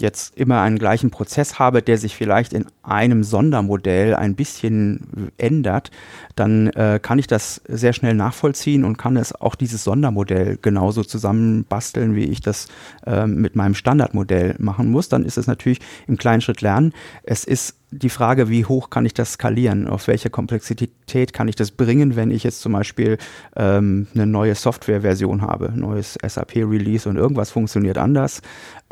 jetzt 0.00 0.36
immer 0.36 0.60
einen 0.60 0.78
gleichen 0.78 1.10
Prozess 1.10 1.58
habe, 1.58 1.82
der 1.82 1.98
sich 1.98 2.16
vielleicht 2.16 2.52
in 2.52 2.66
einem 2.82 3.24
Sondermodell 3.24 4.14
ein 4.14 4.34
bisschen 4.34 5.32
ändert, 5.38 5.90
dann 6.36 6.68
äh, 6.68 7.00
kann 7.02 7.18
ich 7.18 7.26
das 7.26 7.60
sehr 7.68 7.92
schnell 7.92 8.14
nachvollziehen 8.14 8.84
und 8.84 8.98
kann 8.98 9.16
es 9.16 9.34
auch 9.34 9.54
dieses 9.54 9.84
Sondermodell 9.84 10.58
genauso 10.60 11.04
zusammenbasteln, 11.04 12.14
wie 12.14 12.24
ich 12.24 12.40
das 12.40 12.68
äh, 13.06 13.26
mit 13.26 13.56
meinem 13.56 13.74
Standardmodell 13.74 14.56
machen 14.58 14.90
muss. 14.90 15.08
Dann 15.08 15.24
ist 15.24 15.38
es 15.38 15.46
natürlich 15.46 15.80
im 16.06 16.16
kleinen 16.16 16.40
Schritt 16.40 16.60
lernen. 16.60 16.92
Es 17.22 17.44
ist 17.44 17.79
die 17.90 18.08
Frage, 18.08 18.48
wie 18.48 18.64
hoch 18.64 18.90
kann 18.90 19.04
ich 19.04 19.14
das 19.14 19.32
skalieren? 19.32 19.88
Auf 19.88 20.06
welche 20.06 20.30
Komplexität 20.30 21.32
kann 21.32 21.48
ich 21.48 21.56
das 21.56 21.72
bringen, 21.72 22.14
wenn 22.16 22.30
ich 22.30 22.44
jetzt 22.44 22.60
zum 22.60 22.72
Beispiel 22.72 23.18
ähm, 23.56 24.06
eine 24.14 24.26
neue 24.26 24.54
Softwareversion 24.54 25.42
habe, 25.42 25.72
neues 25.74 26.16
SAP-Release 26.24 27.08
und 27.08 27.16
irgendwas 27.16 27.50
funktioniert 27.50 27.98
anders? 27.98 28.42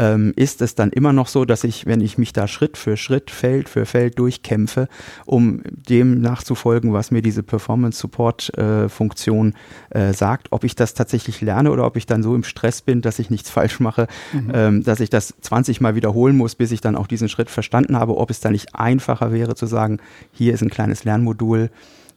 Ähm, 0.01 0.33
ist 0.37 0.63
es 0.63 0.77
dann 0.77 0.91
immer 0.91 1.13
noch 1.13 1.27
so, 1.27 1.45
dass 1.45 1.65
ich, 1.65 1.87
wenn 1.87 2.01
ich 2.01 2.19
mich 2.19 2.33
da 2.33 2.47
Schritt 2.47 2.77
für 2.77 2.97
Schritt, 2.97 3.33
Feld 3.33 3.69
für 3.69 3.85
Feld 3.85 4.17
durchkämpfe, 4.19 4.89
um 5.27 5.61
dem 5.65 6.21
nachzufolgen, 6.21 6.93
was 6.93 7.11
mir 7.11 7.21
diese 7.21 7.43
Performance-Support-Funktion 7.43 9.55
äh, 9.91 10.09
äh, 10.09 10.13
sagt, 10.13 10.49
ob 10.51 10.63
ich 10.63 10.77
das 10.77 10.95
tatsächlich 10.95 11.41
lerne 11.41 11.73
oder 11.73 11.85
ob 11.85 11.97
ich 11.97 12.07
dann 12.07 12.23
so 12.23 12.35
im 12.35 12.45
Stress 12.45 12.81
bin, 12.81 13.01
dass 13.01 13.19
ich 13.19 13.31
nichts 13.31 13.51
falsch 13.59 13.81
mache, 13.81 14.07
mhm. 14.33 14.53
ähm, 14.55 14.85
dass 14.85 15.01
ich 15.01 15.11
das 15.11 15.35
20 15.41 15.81
Mal 15.81 15.97
wiederholen 15.97 16.37
muss, 16.37 16.55
bis 16.55 16.71
ich 16.71 16.81
dann 16.81 16.95
auch 16.95 17.09
diesen 17.09 17.29
Schritt 17.29 17.51
verstanden 17.51 17.97
habe, 17.97 18.17
ob 18.17 18.31
es 18.31 18.41
da 18.41 18.51
nicht 18.51 18.77
einfacher 18.89 19.33
wäre 19.33 19.55
zu 19.55 19.67
sagen, 19.67 19.99
hier 20.33 20.55
ist 20.55 20.63
ein 20.63 20.71
kleines 20.71 21.05
Lernmodul, 21.05 21.71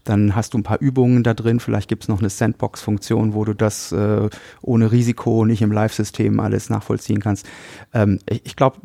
dann 0.04 0.36
hast 0.36 0.54
du 0.54 0.58
ein 0.58 0.63
paar 0.63 0.80
Übungen 0.80 1.24
da 1.24 1.34
drin. 1.34 1.60
Vielleicht 1.60 1.88
gibt 1.88 2.04
es 2.04 2.10
noch 2.10 2.20
eine 2.20 2.30
Sandbox-Funktion, 2.30 3.34
wo 3.34 3.46
du 3.46 3.54
das 3.54 3.92
äh, 3.92 4.30
ohne 4.62 4.92
Risiko 4.92 5.46
nicht 5.46 5.62
im 5.62 5.72
Live-System 5.72 6.40
alles 6.40 6.70
nachvollziehen 6.70 7.20
kannst. 7.20 7.46
Ähm, 7.94 8.20
ich, 8.28 8.42
ich 8.46 8.56
glaube, 8.56 8.78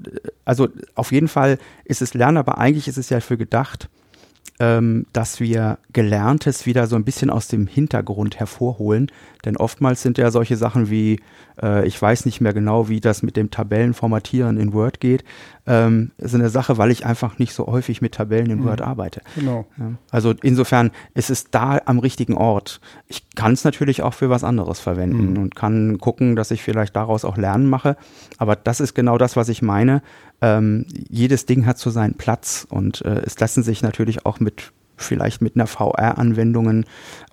also 0.45 0.69
auf 0.95 1.13
jeden 1.13 1.29
Fall 1.29 1.59
ist 1.85 2.03
es 2.03 2.15
Lernen, 2.15 2.37
aber 2.37 2.59
eigentlich 2.59 2.89
ist 2.89 2.99
es 2.99 3.09
ja 3.09 3.21
für 3.21 3.39
gedacht, 3.39 3.89
ähm, 4.59 5.07
dass 5.13 5.41
wir 5.41 5.79
Gelerntes 5.93 6.67
wieder 6.67 6.87
so 6.87 6.97
ein 6.97 7.05
bisschen 7.05 7.31
aus 7.31 7.49
dem 7.49 7.67
Hintergrund 7.67 8.39
hervorholen. 8.39 9.11
Denn 9.45 9.57
oftmals 9.57 10.03
sind 10.03 10.19
ja 10.19 10.31
solche 10.31 10.57
Sachen 10.57 10.91
wie, 10.91 11.21
äh, 11.63 11.87
ich 11.87 12.01
weiß 12.01 12.25
nicht 12.27 12.41
mehr 12.41 12.55
genau, 12.55 12.89
wie 12.89 13.01
das 13.01 13.23
mit 13.23 13.37
dem 13.37 13.51
Tabellenformatieren 13.51 14.59
in 14.59 14.73
Word 14.73 15.01
geht, 15.01 15.25
ähm, 15.67 16.13
ist 16.19 16.35
eine 16.35 16.49
Sache, 16.49 16.79
weil 16.79 16.91
ich 16.91 17.05
einfach 17.05 17.39
nicht 17.39 17.53
so 17.53 17.67
häufig 17.67 18.01
mit 18.01 18.15
Tabellen 18.15 18.51
in 18.51 18.61
mhm. 18.61 18.65
Word 18.65 18.81
arbeite. 18.81 19.21
Genau. 19.35 19.67
Ja, 19.79 19.93
also 20.11 20.35
insofern 20.43 20.91
ist 21.15 21.31
es 21.31 21.51
da 21.51 21.81
am 21.85 21.99
richtigen 21.99 22.35
Ort. 22.35 22.81
Ich 23.09 23.31
kann 23.35 23.53
es 23.53 23.65
natürlich 23.65 24.03
auch 24.03 24.15
für 24.15 24.31
was 24.31 24.45
anderes 24.45 24.81
verwenden 24.81 25.33
mhm. 25.33 25.39
und 25.39 25.55
kann 25.57 25.99
gucken, 25.99 26.37
dass 26.37 26.51
ich 26.51 26.63
vielleicht 26.63 26.95
daraus 26.95 27.25
auch 27.25 27.37
Lernen 27.37 27.69
mache. 27.69 27.97
Aber 28.39 28.57
das 28.57 28.81
ist 28.81 28.95
genau 28.95 29.19
das, 29.19 29.37
was 29.37 29.49
ich 29.49 29.63
meine. 29.63 30.03
Ähm, 30.41 30.87
jedes 31.09 31.47
Ding 31.47 31.67
hat 31.67 31.79
so 31.79 31.91
seinen 31.91 32.15
Platz 32.15 32.67
und 32.69 33.05
äh, 33.05 33.23
es 33.25 33.39
lassen 33.39 33.63
sich 33.63 33.83
natürlich 33.83 34.25
auch 34.25 34.39
mit 34.39 34.73
vielleicht 34.97 35.43
mit 35.43 35.57
einer 35.57 35.67
VR-Anwendungen 35.67 36.87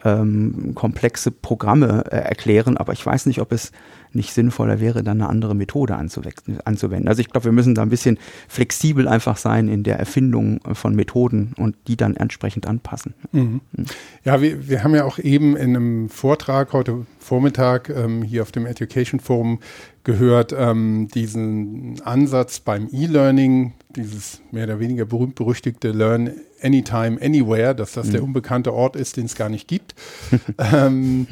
ähm, 0.03 0.74
komplexe 0.75 1.32
Programme 1.32 2.03
äh, 2.12 2.17
erklären, 2.17 2.77
aber 2.77 2.93
ich 2.93 3.05
weiß 3.05 3.25
nicht, 3.25 3.39
ob 3.39 3.51
es 3.51 3.72
nicht 4.15 4.34
sinnvoller 4.34 4.79
wäre, 4.79 5.03
dann 5.03 5.22
eine 5.22 5.29
andere 5.29 5.55
Methode 5.55 5.96
anzuwenden. 5.96 7.08
Also 7.08 7.22
ich 7.22 7.29
glaube, 7.29 7.46
wir 7.46 7.51
müssen 7.51 7.75
da 7.75 7.82
ein 7.82 7.89
bisschen 7.89 8.20
flexibel 8.48 9.08
einfach 9.08 9.38
sein 9.38 9.67
in 9.67 9.84
der 9.84 9.98
Erfindung 9.98 10.60
von 10.74 10.96
Methoden 10.96 11.53
und 11.58 11.75
die 11.88 11.98
dann 11.98 12.15
entsprechend 12.15 12.67
anpassen. 12.67 13.13
Mhm. 13.32 13.62
mhm. 13.72 13.86
Ja, 14.24 14.41
wir, 14.41 14.70
wir 14.70 14.84
haben 14.84 14.96
ja 14.96 15.03
auch 15.03 15.20
eben 15.20 15.55
in 15.58 15.75
einem 15.75 16.10
Vortrag 16.10 16.74
heute 16.74 17.05
Vormittag 17.20 17.89
ähm, 17.89 18.22
hier 18.22 18.41
auf 18.41 18.51
dem 18.51 18.65
Education 18.65 19.20
Forum 19.20 19.60
gehört, 20.03 20.53
ähm, 20.57 21.07
diesen 21.13 22.01
Ansatz 22.03 22.60
beim 22.60 22.89
E-Learning, 22.91 23.74
dieses 23.95 24.41
mehr 24.51 24.65
oder 24.65 24.79
weniger 24.79 25.05
berühmt-berüchtigte 25.05 25.91
Learn 25.91 26.31
Anytime, 26.62 27.19
Anywhere, 27.22 27.74
dass 27.75 27.93
das 27.93 28.07
mhm. 28.07 28.12
der 28.12 28.24
unbekannte 28.24 28.74
Ort 28.74 28.95
ist, 28.95 29.17
den 29.17 29.25
es 29.25 29.36
gar 29.36 29.50
nicht 29.50 29.67
gibt. 29.67 29.95
ähm, 30.57 31.27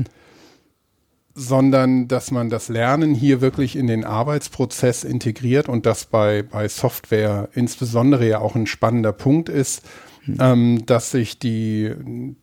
sondern 1.34 2.08
dass 2.08 2.32
man 2.32 2.50
das 2.50 2.70
Lernen 2.70 3.16
hier 3.16 3.42
wirklich 3.42 3.76
in 3.76 3.88
den 3.88 4.04
Arbeitsprozess 4.04 5.04
integriert 5.04 5.70
und 5.70 5.86
das 5.86 6.06
bei, 6.06 6.44
bei 6.44 6.68
Software 6.68 7.50
insbesondere 7.54 8.28
ja 8.28 8.40
auch 8.40 8.56
ein 8.56 8.68
spannender 8.68 9.14
Punkt 9.14 9.48
ist, 9.48 9.82
mhm. 10.26 10.38
ähm, 10.40 10.86
dass 10.86 11.12
sich 11.12 11.40
die, 11.40 11.94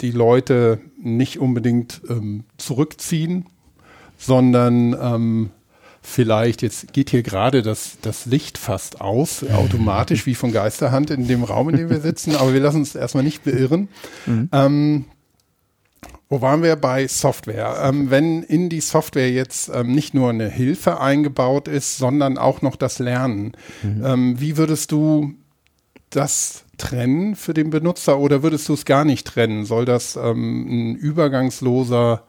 die 0.01 0.11
Leute 0.11 0.81
nicht 1.01 1.39
unbedingt 1.39 2.01
ähm, 2.09 2.45
zurückziehen, 2.57 3.47
sondern 4.17 4.97
ähm, 5.01 5.51
vielleicht, 6.03 6.63
jetzt 6.63 6.93
geht 6.93 7.11
hier 7.11 7.23
gerade 7.23 7.63
das, 7.63 7.99
das 8.03 8.27
Licht 8.27 8.59
fast 8.59 9.01
aus, 9.01 9.45
automatisch 9.53 10.27
wie 10.27 10.35
von 10.35 10.53
Geisterhand 10.53 11.11
in 11.11 11.29
dem 11.29 11.45
Raum, 11.45 11.69
in 11.69 11.77
dem 11.77 11.91
wir 11.91 12.01
sitzen, 12.01 12.37
aber 12.37 12.53
wir 12.53 12.61
lassen 12.61 12.79
uns 12.79 12.95
erstmal 12.95 13.25
nicht 13.25 13.45
beirren. 13.45 13.89
Mhm. 14.27 14.49
Ähm, 14.53 15.05
wo 16.29 16.43
waren 16.43 16.63
wir 16.63 16.77
bei 16.77 17.09
Software? 17.09 17.81
Ähm, 17.83 18.11
wenn 18.11 18.43
in 18.43 18.69
die 18.69 18.83
Software 18.83 19.31
jetzt 19.31 19.71
ähm, 19.73 19.93
nicht 19.95 20.13
nur 20.13 20.29
eine 20.29 20.49
Hilfe 20.49 21.01
eingebaut 21.01 21.69
ist, 21.69 21.97
sondern 21.97 22.37
auch 22.37 22.61
noch 22.61 22.77
das 22.77 22.99
Lernen, 22.99 23.53
mhm. 23.83 24.05
ähm, 24.05 24.41
wie 24.41 24.57
würdest 24.59 24.93
du 24.93 25.35
das 26.11 26.65
trennen 26.77 27.35
für 27.35 27.55
den 27.55 27.71
Benutzer 27.71 28.19
oder 28.19 28.43
würdest 28.43 28.69
du 28.69 28.75
es 28.75 28.85
gar 28.85 29.05
nicht 29.05 29.27
trennen? 29.27 29.65
Soll 29.65 29.85
das 29.85 30.17
ähm, 30.17 30.93
ein 30.93 30.97
übergangsloser 30.97 32.25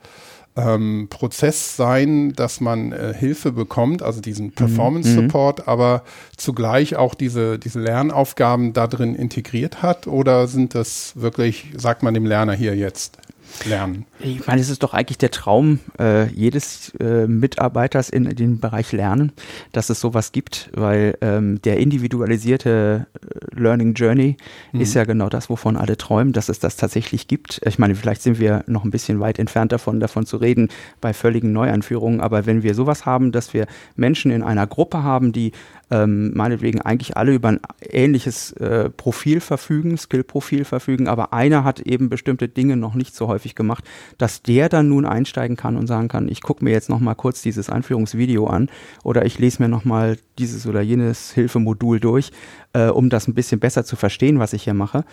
ähm, 0.66 1.08
Prozess 1.10 1.76
sein, 1.76 2.34
dass 2.34 2.62
man 2.62 2.92
äh, 2.92 3.14
Hilfe 3.14 3.52
bekommt, 3.52 4.02
also 4.02 4.22
diesen. 4.22 4.52
Performance 4.52 5.14
Support, 5.14 5.60
mhm. 5.60 5.64
aber 5.68 6.04
zugleich 6.36 6.96
auch 6.96 7.16
diese, 7.16 7.60
diese 7.60 7.80
Lernaufgaben 7.80 8.74
da 8.74 8.88
drin 8.88 9.16
integriert 9.16 9.82
hat? 9.82 10.08
Oder 10.08 10.48
sind 10.48 10.76
das 10.76 11.14
wirklich, 11.16 11.68
sagt 11.78 12.04
man 12.04 12.14
dem 12.14 12.26
Lerner 12.26 12.54
hier 12.54 12.76
jetzt? 12.76 13.18
Lernen. 13.66 14.06
Ich 14.20 14.46
meine, 14.48 14.62
es 14.62 14.70
ist 14.70 14.84
doch 14.84 14.94
eigentlich 14.94 15.18
der 15.18 15.32
Traum 15.32 15.80
äh, 16.00 16.28
jedes 16.28 16.94
äh, 17.00 17.28
Mitarbeiters 17.28 18.10
in, 18.10 18.26
in 18.26 18.36
dem 18.36 18.60
Bereich 18.60 18.92
Lernen, 18.92 19.32
dass 19.72 19.90
es 19.90 20.00
sowas 20.00 20.32
gibt, 20.32 20.70
weil 20.74 21.18
ähm, 21.22 21.62
der 21.62 21.78
individualisierte 21.78 23.08
äh, 23.14 23.60
Learning 23.60 23.94
Journey 23.94 24.38
mhm. 24.72 24.82
ist 24.82 24.94
ja 24.94 25.04
genau 25.04 25.30
das, 25.30 25.50
wovon 25.50 25.78
alle 25.78 25.98
träumen, 25.98 26.34
dass 26.34 26.50
es 26.50 26.60
das 26.60 26.76
tatsächlich 26.76 27.28
gibt. 27.28 27.62
Ich 27.66 27.80
meine, 27.80 27.96
vielleicht 27.96 28.22
sind 28.22 28.40
wir 28.40 28.64
noch 28.68 28.84
ein 28.84 28.92
bisschen 28.92 29.20
weit 29.20 29.40
entfernt 29.40 29.72
davon, 29.72 30.00
davon 30.00 30.26
zu 30.26 30.38
reden 30.38 30.70
bei 31.02 31.14
völligen 31.14 31.52
Neuanführungen, 31.52 32.22
aber 32.22 32.46
wenn 32.46 32.64
wir 32.64 32.76
sowas 32.76 33.06
haben, 33.06 33.32
dass 33.32 33.54
wir 33.54 33.68
Menschen 33.96 34.32
in 34.32 34.44
einer 34.44 34.68
Gruppe 34.68 35.04
haben, 35.04 35.32
die 35.32 35.52
ähm, 35.92 36.32
meinetwegen 36.36 36.82
eigentlich 36.82 37.18
alle 37.18 37.34
über 37.34 37.50
ein 37.50 37.60
ähnliches 37.82 38.52
äh, 38.54 38.90
Profil 38.90 39.42
verfügen, 39.42 39.98
Skill-Profil 39.98 40.66
verfügen, 40.66 41.08
aber 41.08 41.34
einer 41.34 41.64
hat 41.64 41.80
eben 41.80 42.10
bestimmte 42.10 42.48
Dinge 42.48 42.78
noch 42.78 42.96
nicht 42.96 43.16
so 43.16 43.28
häufig 43.28 43.56
gemacht, 43.56 43.84
dass 44.18 44.42
der 44.42 44.70
dann 44.70 44.90
nun 44.90 45.06
einsteigen 45.06 45.58
kann 45.58 45.76
und 45.76 45.88
sagen 45.88 46.08
kann, 46.08 46.30
ich 46.30 46.42
gucke 46.42 46.64
mir 46.64 46.72
jetzt 46.72 46.90
noch 46.90 47.00
mal 47.00 47.16
kurz 47.16 47.42
dieses 47.42 47.70
Einführungsvideo 47.70 48.48
an 48.48 48.70
oder 49.04 49.26
ich 49.26 49.40
lese 49.40 49.62
mir 49.62 49.70
noch 49.70 49.86
mal 49.86 50.18
dieses 50.38 50.68
oder 50.68 50.82
jenes 50.82 51.32
Hilfemodul 51.32 52.00
durch, 52.00 52.32
äh, 52.74 52.88
um 52.88 53.10
das 53.10 53.28
ein 53.28 53.34
bisschen 53.34 53.60
besser 53.60 53.84
zu 53.84 53.96
verstehen, 53.96 54.40
was 54.40 54.54
ich 54.54 54.64
hier 54.64 54.74
mache 54.74 55.06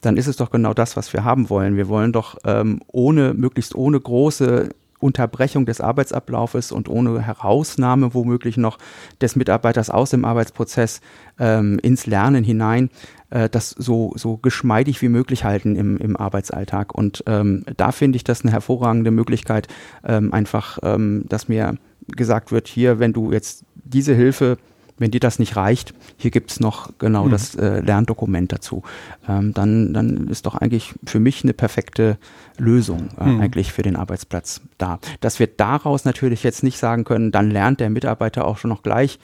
dann 0.00 0.16
ist 0.16 0.28
es 0.28 0.36
doch 0.36 0.50
genau 0.50 0.74
das, 0.74 0.96
was 0.96 1.12
wir 1.12 1.24
haben 1.24 1.50
wollen. 1.50 1.76
Wir 1.76 1.88
wollen 1.88 2.12
doch 2.12 2.36
ähm, 2.44 2.80
ohne, 2.86 3.34
möglichst 3.34 3.74
ohne 3.74 3.98
große 4.00 4.68
Unterbrechung 4.98 5.66
des 5.66 5.80
Arbeitsablaufes 5.80 6.72
und 6.72 6.88
ohne 6.88 7.20
Herausnahme 7.20 8.14
womöglich 8.14 8.56
noch 8.56 8.78
des 9.20 9.36
Mitarbeiters 9.36 9.90
aus 9.90 10.10
dem 10.10 10.24
Arbeitsprozess 10.24 11.00
ähm, 11.38 11.78
ins 11.82 12.06
Lernen 12.06 12.44
hinein, 12.44 12.90
äh, 13.30 13.48
das 13.48 13.70
so, 13.70 14.12
so 14.16 14.36
geschmeidig 14.36 15.00
wie 15.02 15.08
möglich 15.08 15.44
halten 15.44 15.76
im, 15.76 15.96
im 15.98 16.16
Arbeitsalltag. 16.16 16.94
Und 16.94 17.22
ähm, 17.26 17.64
da 17.76 17.92
finde 17.92 18.16
ich 18.16 18.24
das 18.24 18.42
eine 18.42 18.52
hervorragende 18.52 19.10
Möglichkeit, 19.10 19.68
ähm, 20.04 20.32
einfach, 20.32 20.78
ähm, 20.82 21.24
dass 21.28 21.48
mir 21.48 21.76
gesagt 22.08 22.52
wird, 22.52 22.68
hier, 22.68 22.98
wenn 22.98 23.12
du 23.12 23.32
jetzt 23.32 23.64
diese 23.74 24.14
Hilfe 24.14 24.58
wenn 24.98 25.10
dir 25.10 25.20
das 25.20 25.38
nicht 25.38 25.56
reicht, 25.56 25.94
hier 26.16 26.30
gibt's 26.30 26.60
noch 26.60 26.90
genau 26.98 27.26
mhm. 27.26 27.30
das 27.30 27.54
äh, 27.54 27.80
Lerndokument 27.80 28.52
dazu. 28.52 28.82
Ähm, 29.28 29.54
dann, 29.54 29.92
dann 29.92 30.28
ist 30.28 30.46
doch 30.46 30.54
eigentlich 30.54 30.94
für 31.04 31.20
mich 31.20 31.42
eine 31.42 31.54
perfekte 31.54 32.18
Lösung 32.56 33.08
äh, 33.18 33.24
mhm. 33.24 33.40
eigentlich 33.40 33.72
für 33.72 33.82
den 33.82 33.96
Arbeitsplatz 33.96 34.60
da. 34.78 34.98
Dass 35.20 35.38
wir 35.38 35.46
daraus 35.46 36.04
natürlich 36.04 36.42
jetzt 36.42 36.62
nicht 36.62 36.78
sagen 36.78 37.04
können, 37.04 37.30
dann 37.30 37.50
lernt 37.50 37.80
der 37.80 37.90
Mitarbeiter 37.90 38.46
auch 38.46 38.58
schon 38.58 38.70
noch 38.70 38.82
gleich 38.82 39.18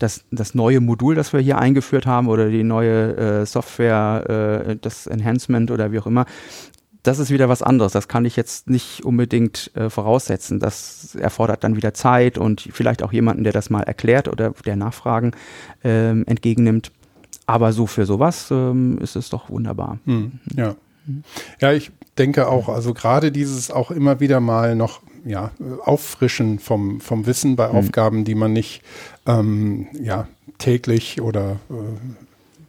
das, 0.00 0.24
das 0.30 0.54
neue 0.54 0.80
Modul, 0.80 1.14
das 1.14 1.32
wir 1.32 1.40
hier 1.40 1.58
eingeführt 1.58 2.06
haben 2.06 2.28
oder 2.28 2.48
die 2.48 2.64
neue 2.64 3.16
äh, 3.16 3.46
Software, 3.46 4.66
äh, 4.70 4.76
das 4.80 5.06
Enhancement 5.06 5.70
oder 5.70 5.92
wie 5.92 6.00
auch 6.00 6.06
immer, 6.06 6.26
das 7.02 7.18
ist 7.18 7.30
wieder 7.30 7.48
was 7.48 7.62
anderes. 7.62 7.92
Das 7.92 8.08
kann 8.08 8.24
ich 8.24 8.36
jetzt 8.36 8.68
nicht 8.68 9.04
unbedingt 9.04 9.70
äh, 9.74 9.90
voraussetzen. 9.90 10.60
Das 10.60 11.14
erfordert 11.14 11.64
dann 11.64 11.76
wieder 11.76 11.94
Zeit 11.94 12.38
und 12.38 12.68
vielleicht 12.72 13.02
auch 13.02 13.12
jemanden, 13.12 13.44
der 13.44 13.52
das 13.52 13.70
mal 13.70 13.82
erklärt 13.82 14.28
oder 14.28 14.52
der 14.64 14.76
Nachfragen 14.76 15.32
ähm, 15.82 16.24
entgegennimmt. 16.26 16.92
Aber 17.46 17.72
so 17.72 17.86
für 17.86 18.06
sowas 18.06 18.48
ähm, 18.50 18.98
ist 18.98 19.16
es 19.16 19.30
doch 19.30 19.50
wunderbar. 19.50 19.98
Hm, 20.04 20.38
ja. 20.56 20.76
Ja, 21.60 21.72
ich 21.72 21.90
denke 22.18 22.48
auch, 22.48 22.68
also 22.68 22.94
gerade 22.94 23.32
dieses 23.32 23.70
auch 23.70 23.90
immer 23.90 24.20
wieder 24.20 24.40
mal 24.40 24.76
noch 24.76 25.00
ja, 25.24 25.50
Auffrischen 25.84 26.58
vom, 26.58 27.00
vom 27.00 27.26
Wissen 27.26 27.56
bei 27.56 27.68
mhm. 27.68 27.76
Aufgaben, 27.76 28.24
die 28.24 28.34
man 28.34 28.52
nicht 28.52 28.82
ähm, 29.26 29.88
ja, 30.00 30.28
täglich 30.58 31.20
oder 31.20 31.58
äh, 31.70 31.74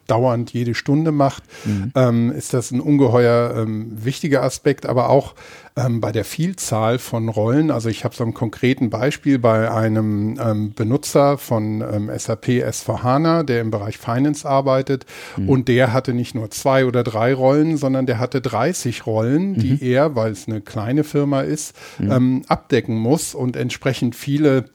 dauernd 0.07 0.51
jede 0.51 0.75
Stunde 0.75 1.11
macht, 1.11 1.43
mhm. 1.65 1.91
ähm, 1.95 2.31
ist 2.31 2.53
das 2.53 2.71
ein 2.71 2.81
ungeheuer 2.81 3.55
ähm, 3.57 4.03
wichtiger 4.03 4.43
Aspekt, 4.43 4.85
aber 4.85 5.09
auch 5.09 5.35
ähm, 5.77 6.01
bei 6.01 6.11
der 6.11 6.25
Vielzahl 6.25 6.99
von 6.99 7.29
Rollen. 7.29 7.71
Also 7.71 7.89
ich 7.89 8.03
habe 8.03 8.15
so 8.15 8.23
ein 8.23 8.33
konkreten 8.33 8.89
Beispiel 8.89 9.39
bei 9.39 9.71
einem 9.71 10.37
ähm, 10.39 10.73
Benutzer 10.73 11.37
von 11.37 11.81
ähm, 11.81 12.09
SAP 12.15 12.47
S4HANA, 12.47 13.43
der 13.43 13.61
im 13.61 13.71
Bereich 13.71 13.97
Finance 13.97 14.47
arbeitet 14.47 15.05
mhm. 15.37 15.49
und 15.49 15.67
der 15.67 15.93
hatte 15.93 16.13
nicht 16.13 16.35
nur 16.35 16.51
zwei 16.51 16.85
oder 16.85 17.03
drei 17.03 17.33
Rollen, 17.33 17.77
sondern 17.77 18.05
der 18.05 18.19
hatte 18.19 18.41
30 18.41 19.05
Rollen, 19.05 19.55
die 19.55 19.73
mhm. 19.73 19.79
er, 19.81 20.15
weil 20.15 20.31
es 20.31 20.47
eine 20.47 20.61
kleine 20.61 21.03
Firma 21.03 21.41
ist, 21.41 21.75
mhm. 21.99 22.11
ähm, 22.11 22.41
abdecken 22.47 22.97
muss 22.97 23.33
und 23.33 23.55
entsprechend 23.55 24.15
viele 24.15 24.65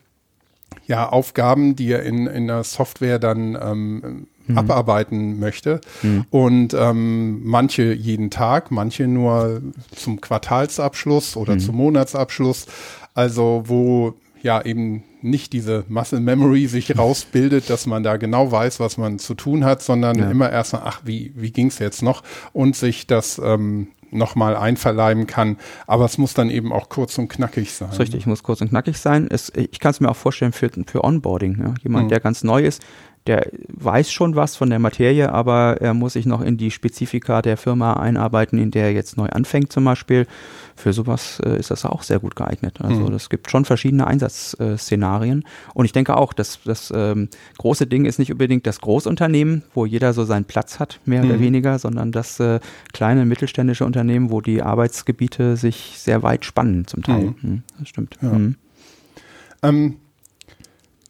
ja, 0.87 1.09
Aufgaben, 1.09 1.77
die 1.77 1.91
er 1.91 2.03
in, 2.05 2.27
in 2.27 2.47
der 2.47 2.65
Software 2.65 3.19
dann 3.19 3.59
ähm, 3.61 4.29
mhm. 4.47 4.59
abarbeiten 4.59 5.39
möchte. 5.39 5.81
Mhm. 6.03 6.25
Und 6.31 6.75
ähm, 6.75 7.41
manche 7.45 7.93
jeden 7.93 8.31
Tag, 8.31 8.71
manche 8.71 9.07
nur 9.07 9.63
zum 9.95 10.21
Quartalsabschluss 10.21 11.37
oder 11.37 11.55
mhm. 11.55 11.61
zum 11.61 11.77
Monatsabschluss. 11.77 12.67
Also 13.15 13.65
wo 13.67 14.15
ja 14.43 14.63
eben 14.63 15.03
nicht 15.23 15.53
diese 15.53 15.85
Muscle 15.89 16.21
Memory 16.21 16.67
sich 16.67 16.97
rausbildet, 16.99 17.69
dass 17.69 17.87
man 17.87 18.03
da 18.03 18.17
genau 18.17 18.53
weiß, 18.53 18.81
was 18.81 18.97
man 18.97 19.19
zu 19.19 19.35
tun 19.35 19.65
hat, 19.65 19.83
sondern 19.83 20.19
ja. 20.19 20.31
immer 20.31 20.51
erst 20.51 20.73
mal, 20.73 20.83
ach, 20.85 21.01
wie, 21.05 21.33
wie 21.35 21.51
ging 21.51 21.67
es 21.67 21.79
jetzt 21.79 22.03
noch? 22.03 22.23
Und 22.53 22.77
sich 22.77 23.07
das 23.07 23.41
ähm, 23.43 23.89
nochmal 24.11 24.57
einverleiben 24.57 25.27
kann. 25.27 25.57
Aber 25.87 26.05
es 26.05 26.19
muss 26.19 26.35
dann 26.35 26.51
eben 26.51 26.73
auch 26.73 26.89
kurz 26.89 27.19
und 27.19 27.29
knackig 27.29 27.73
sein. 27.73 27.91
Richtig, 27.91 28.27
muss 28.27 28.43
kurz 28.43 28.61
und 28.61 28.69
knackig 28.69 28.99
sein. 28.99 29.27
Es, 29.29 29.53
ich 29.55 29.81
kann 29.81 29.91
es 29.91 30.01
mir 30.01 30.09
auch 30.09 30.17
vorstellen 30.17 30.53
für, 30.53 30.71
für 30.87 31.05
Onboarding. 31.05 31.59
Ja? 31.61 31.75
Jemand, 31.83 32.05
mhm. 32.07 32.09
der 32.11 32.21
ganz 32.21 32.45
neu 32.45 32.63
ist, 32.63 32.83
der 33.27 33.51
weiß 33.69 34.11
schon 34.13 34.37
was 34.37 34.57
von 34.57 34.71
der 34.71 34.79
Materie, 34.79 35.33
aber 35.33 35.79
er 35.81 35.95
muss 35.95 36.15
sich 36.15 36.27
noch 36.27 36.41
in 36.41 36.57
die 36.57 36.71
Spezifika 36.71 37.43
der 37.43 37.57
Firma 37.57 37.95
einarbeiten, 37.95 38.59
in 38.59 38.71
der 38.71 38.85
er 38.85 38.93
jetzt 38.93 39.17
neu 39.17 39.27
anfängt 39.27 39.73
zum 39.73 39.85
Beispiel. 39.85 40.27
Für 40.77 40.93
sowas 40.93 41.41
äh, 41.45 41.59
ist 41.59 41.71
das 41.71 41.85
auch 41.85 42.03
sehr 42.03 42.19
gut 42.19 42.37
geeignet. 42.37 42.81
Also 42.83 43.03
mhm. 43.03 43.15
es 43.15 43.31
gibt 43.31 43.51
schon 43.51 43.65
verschiedene 43.65 44.07
Einsatzszenarien. 44.07 45.45
Und 45.75 45.87
ich 45.87 45.93
denke 45.93 46.17
auch, 46.17 46.33
dass 46.33 46.61
das 46.65 46.93
ähm, 46.95 47.29
große 47.59 47.87
Ding 47.87 48.05
ist 48.05 48.19
nicht 48.19 48.31
unbedingt 48.31 48.67
das 48.67 48.81
Großunternehmen, 48.81 49.63
wo 49.75 49.87
jeder 49.87 50.13
so 50.13 50.25
seinen 50.25 50.45
Platz 50.45 50.79
hat, 50.79 51.01
mehr 51.05 51.25
mhm. 51.25 51.31
oder 51.31 51.41
weniger, 51.41 51.79
sondern 51.79 52.13
das 52.13 52.39
äh, 52.41 52.61
kleine 52.93 53.25
mittelständische 53.25 53.85
Unternehmen, 53.87 54.31
wo 54.31 54.41
die 54.41 54.63
Arbeitsgebiete 54.63 55.57
sich 55.57 55.95
sehr 55.97 56.23
weit 56.23 56.45
spannen 56.45 56.87
zum 56.87 57.03
Teil. 57.03 57.25
Mhm. 57.25 57.37
mhm 57.41 57.63
das 57.79 57.89
stimmt. 57.89 58.19
Ja. 58.21 58.31
Mhm. 58.31 58.57
Ähm, 59.63 59.97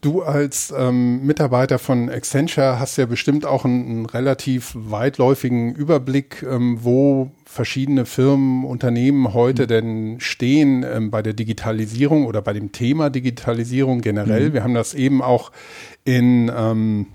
Du 0.00 0.22
als 0.22 0.72
ähm, 0.76 1.24
Mitarbeiter 1.24 1.78
von 1.78 2.10
Accenture 2.10 2.78
hast 2.78 2.98
ja 2.98 3.06
bestimmt 3.06 3.46
auch 3.46 3.64
einen, 3.64 3.86
einen 3.86 4.06
relativ 4.06 4.72
weitläufigen 4.74 5.74
Überblick, 5.74 6.42
ähm, 6.42 6.78
wo 6.82 7.30
verschiedene 7.44 8.04
Firmen, 8.04 8.64
Unternehmen 8.64 9.32
heute 9.32 9.62
mhm. 9.62 9.68
denn 9.68 10.20
stehen 10.20 10.84
ähm, 10.84 11.10
bei 11.10 11.22
der 11.22 11.32
Digitalisierung 11.32 12.26
oder 12.26 12.42
bei 12.42 12.52
dem 12.52 12.72
Thema 12.72 13.10
Digitalisierung 13.10 14.00
generell. 14.00 14.50
Mhm. 14.50 14.52
Wir 14.52 14.64
haben 14.64 14.74
das 14.74 14.94
eben 14.94 15.22
auch 15.22 15.52
in 16.04 16.50
ähm, 16.54 17.06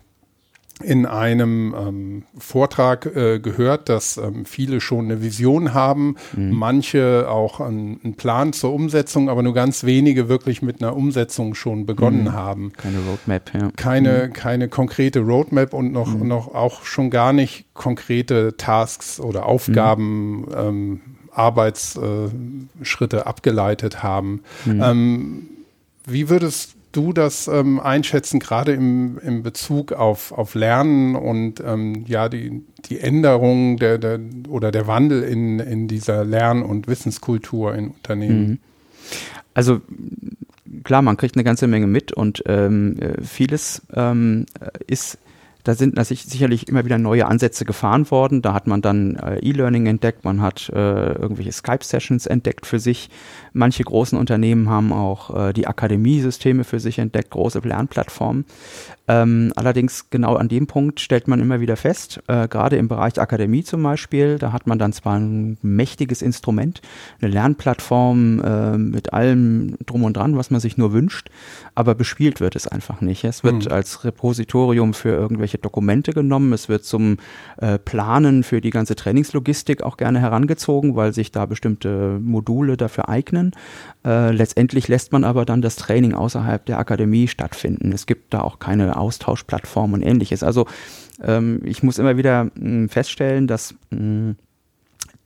in 0.81 1.05
einem 1.05 1.75
ähm, 1.77 2.23
Vortrag 2.38 3.05
äh, 3.05 3.39
gehört, 3.39 3.89
dass 3.89 4.17
ähm, 4.17 4.45
viele 4.45 4.81
schon 4.81 5.05
eine 5.05 5.21
Vision 5.21 5.73
haben, 5.73 6.15
mhm. 6.35 6.51
manche 6.51 7.27
auch 7.29 7.59
einen, 7.59 8.00
einen, 8.03 8.15
Plan 8.15 8.53
zur 8.53 8.73
Umsetzung, 8.73 9.29
aber 9.29 9.43
nur 9.43 9.53
ganz 9.53 9.83
wenige 9.83 10.29
wirklich 10.29 10.61
mit 10.61 10.81
einer 10.81 10.95
Umsetzung 10.95 11.55
schon 11.55 11.85
begonnen 11.85 12.25
mhm. 12.25 12.33
haben. 12.33 12.73
Keine 12.73 13.00
Roadmap, 13.00 13.53
ja. 13.53 13.71
Keine, 13.75 14.27
mhm. 14.27 14.33
keine 14.33 14.69
konkrete 14.69 15.19
Roadmap 15.21 15.73
und 15.73 15.91
noch, 15.91 16.13
mhm. 16.13 16.27
noch 16.27 16.53
auch 16.53 16.83
schon 16.83 17.09
gar 17.09 17.33
nicht 17.33 17.65
konkrete 17.73 18.55
Tasks 18.57 19.19
oder 19.19 19.45
Aufgaben, 19.45 20.41
mhm. 20.41 20.47
ähm, 20.55 21.01
Arbeitsschritte 21.31 23.25
abgeleitet 23.25 24.03
haben. 24.03 24.43
Mhm. 24.65 24.82
Ähm, 24.84 25.47
wie 26.06 26.29
würdest 26.29 26.75
du 26.91 27.13
das 27.13 27.47
ähm, 27.47 27.80
einschätzen, 27.80 28.39
gerade 28.39 28.73
im, 28.73 29.17
im 29.19 29.43
Bezug 29.43 29.91
auf, 29.93 30.32
auf 30.32 30.56
Lernen 30.56 31.15
und 31.15 31.62
ähm, 31.65 32.06
ja, 32.08 32.30
die, 32.30 32.63
die 32.86 32.99
Änderung 32.99 33.77
der, 33.77 33.97
der, 33.97 34.19
oder 34.49 34.71
der 34.71 34.88
Wandel 34.88 35.23
in, 35.23 35.60
in 35.60 35.88
dieser 35.88 36.25
Lern- 36.25 36.63
und 36.63 36.88
Wissenskultur 36.88 37.73
in 37.75 37.89
Unternehmen? 37.89 38.47
Mhm. 38.47 38.60
Also 39.54 39.82
klar, 40.84 41.01
man 41.01 41.17
kriegt 41.17 41.36
eine 41.36 41.43
ganze 41.43 41.67
Menge 41.67 41.88
mit 41.88 42.13
und 42.13 42.43
ähm, 42.45 42.97
äh, 42.99 43.21
vieles 43.21 43.82
ähm, 43.93 44.45
ist 44.88 45.17
da 45.63 45.75
sind 45.75 45.95
natürlich 45.95 46.23
sicherlich 46.23 46.67
immer 46.67 46.86
wieder 46.86 46.97
neue 46.97 47.27
Ansätze 47.27 47.65
gefahren 47.65 48.10
worden. 48.10 48.41
Da 48.41 48.54
hat 48.54 48.67
man 48.67 48.82
dann 48.82 49.15
äh, 49.15 49.39
E-Learning 49.39 49.86
entdeckt, 49.86 50.23
man 50.23 50.41
hat 50.41 50.69
äh, 50.69 51.13
irgendwelche 51.13 51.51
Skype-Sessions 51.51 52.25
entdeckt 52.25 52.65
für 52.65 52.80
sich. 52.80 53.10
Manche 53.53 53.83
großen 53.83 54.17
Unternehmen 54.17 54.69
haben 54.69 54.93
auch 54.93 55.49
äh, 55.49 55.53
die 55.53 55.67
Akademiesysteme 55.67 56.63
für 56.63 56.79
sich 56.79 56.99
entdeckt, 56.99 57.31
große 57.31 57.59
Lernplattformen. 57.59 58.45
Ähm, 59.11 59.51
allerdings 59.57 60.09
genau 60.09 60.35
an 60.35 60.47
dem 60.47 60.67
Punkt 60.67 61.01
stellt 61.01 61.27
man 61.27 61.41
immer 61.41 61.59
wieder 61.59 61.75
fest, 61.75 62.21
äh, 62.27 62.47
gerade 62.47 62.77
im 62.77 62.87
Bereich 62.87 63.19
Akademie 63.19 63.63
zum 63.63 63.83
Beispiel, 63.83 64.37
da 64.37 64.53
hat 64.53 64.67
man 64.67 64.79
dann 64.79 64.93
zwar 64.93 65.17
ein 65.17 65.57
mächtiges 65.61 66.21
Instrument, 66.21 66.81
eine 67.19 67.31
Lernplattform 67.31 68.39
äh, 68.39 68.77
mit 68.77 69.11
allem 69.11 69.75
drum 69.85 70.05
und 70.05 70.15
dran, 70.15 70.37
was 70.37 70.49
man 70.49 70.61
sich 70.61 70.77
nur 70.77 70.93
wünscht, 70.93 71.29
aber 71.75 71.93
bespielt 71.93 72.39
wird 72.39 72.55
es 72.55 72.67
einfach 72.67 73.01
nicht. 73.01 73.25
Es 73.25 73.43
wird 73.43 73.65
mhm. 73.65 73.71
als 73.71 74.05
Repositorium 74.05 74.93
für 74.93 75.09
irgendwelche 75.09 75.57
Dokumente 75.57 76.13
genommen, 76.13 76.53
es 76.53 76.69
wird 76.69 76.85
zum 76.85 77.17
äh, 77.57 77.79
Planen 77.79 78.43
für 78.43 78.61
die 78.61 78.69
ganze 78.69 78.95
Trainingslogistik 78.95 79.81
auch 79.83 79.97
gerne 79.97 80.21
herangezogen, 80.21 80.95
weil 80.95 81.11
sich 81.13 81.31
da 81.31 81.47
bestimmte 81.47 82.19
Module 82.21 82.77
dafür 82.77 83.09
eignen. 83.09 83.40
Äh, 84.06 84.32
letztendlich 84.32 84.88
lässt 84.88 85.12
man 85.12 85.23
aber 85.23 85.45
dann 85.45 85.62
das 85.62 85.75
Training 85.75 86.13
außerhalb 86.13 86.65
der 86.65 86.80
Akademie 86.80 87.27
stattfinden. 87.27 87.91
Es 87.91 88.06
gibt 88.06 88.34
da 88.34 88.41
auch 88.41 88.60
keine 88.60 88.95
Austauschplattform 88.97 89.93
und 89.93 90.01
ähnliches. 90.01 90.43
Also 90.43 90.65
ähm, 91.21 91.62
ich 91.63 91.84
muss 91.84 91.99
immer 91.99 92.17
wieder 92.17 92.45
mh, 92.45 92.51
hm, 92.56 92.89
feststellen, 92.89 93.47
dass 93.47 93.73
mh, 93.91 93.97
hm, 93.99 94.36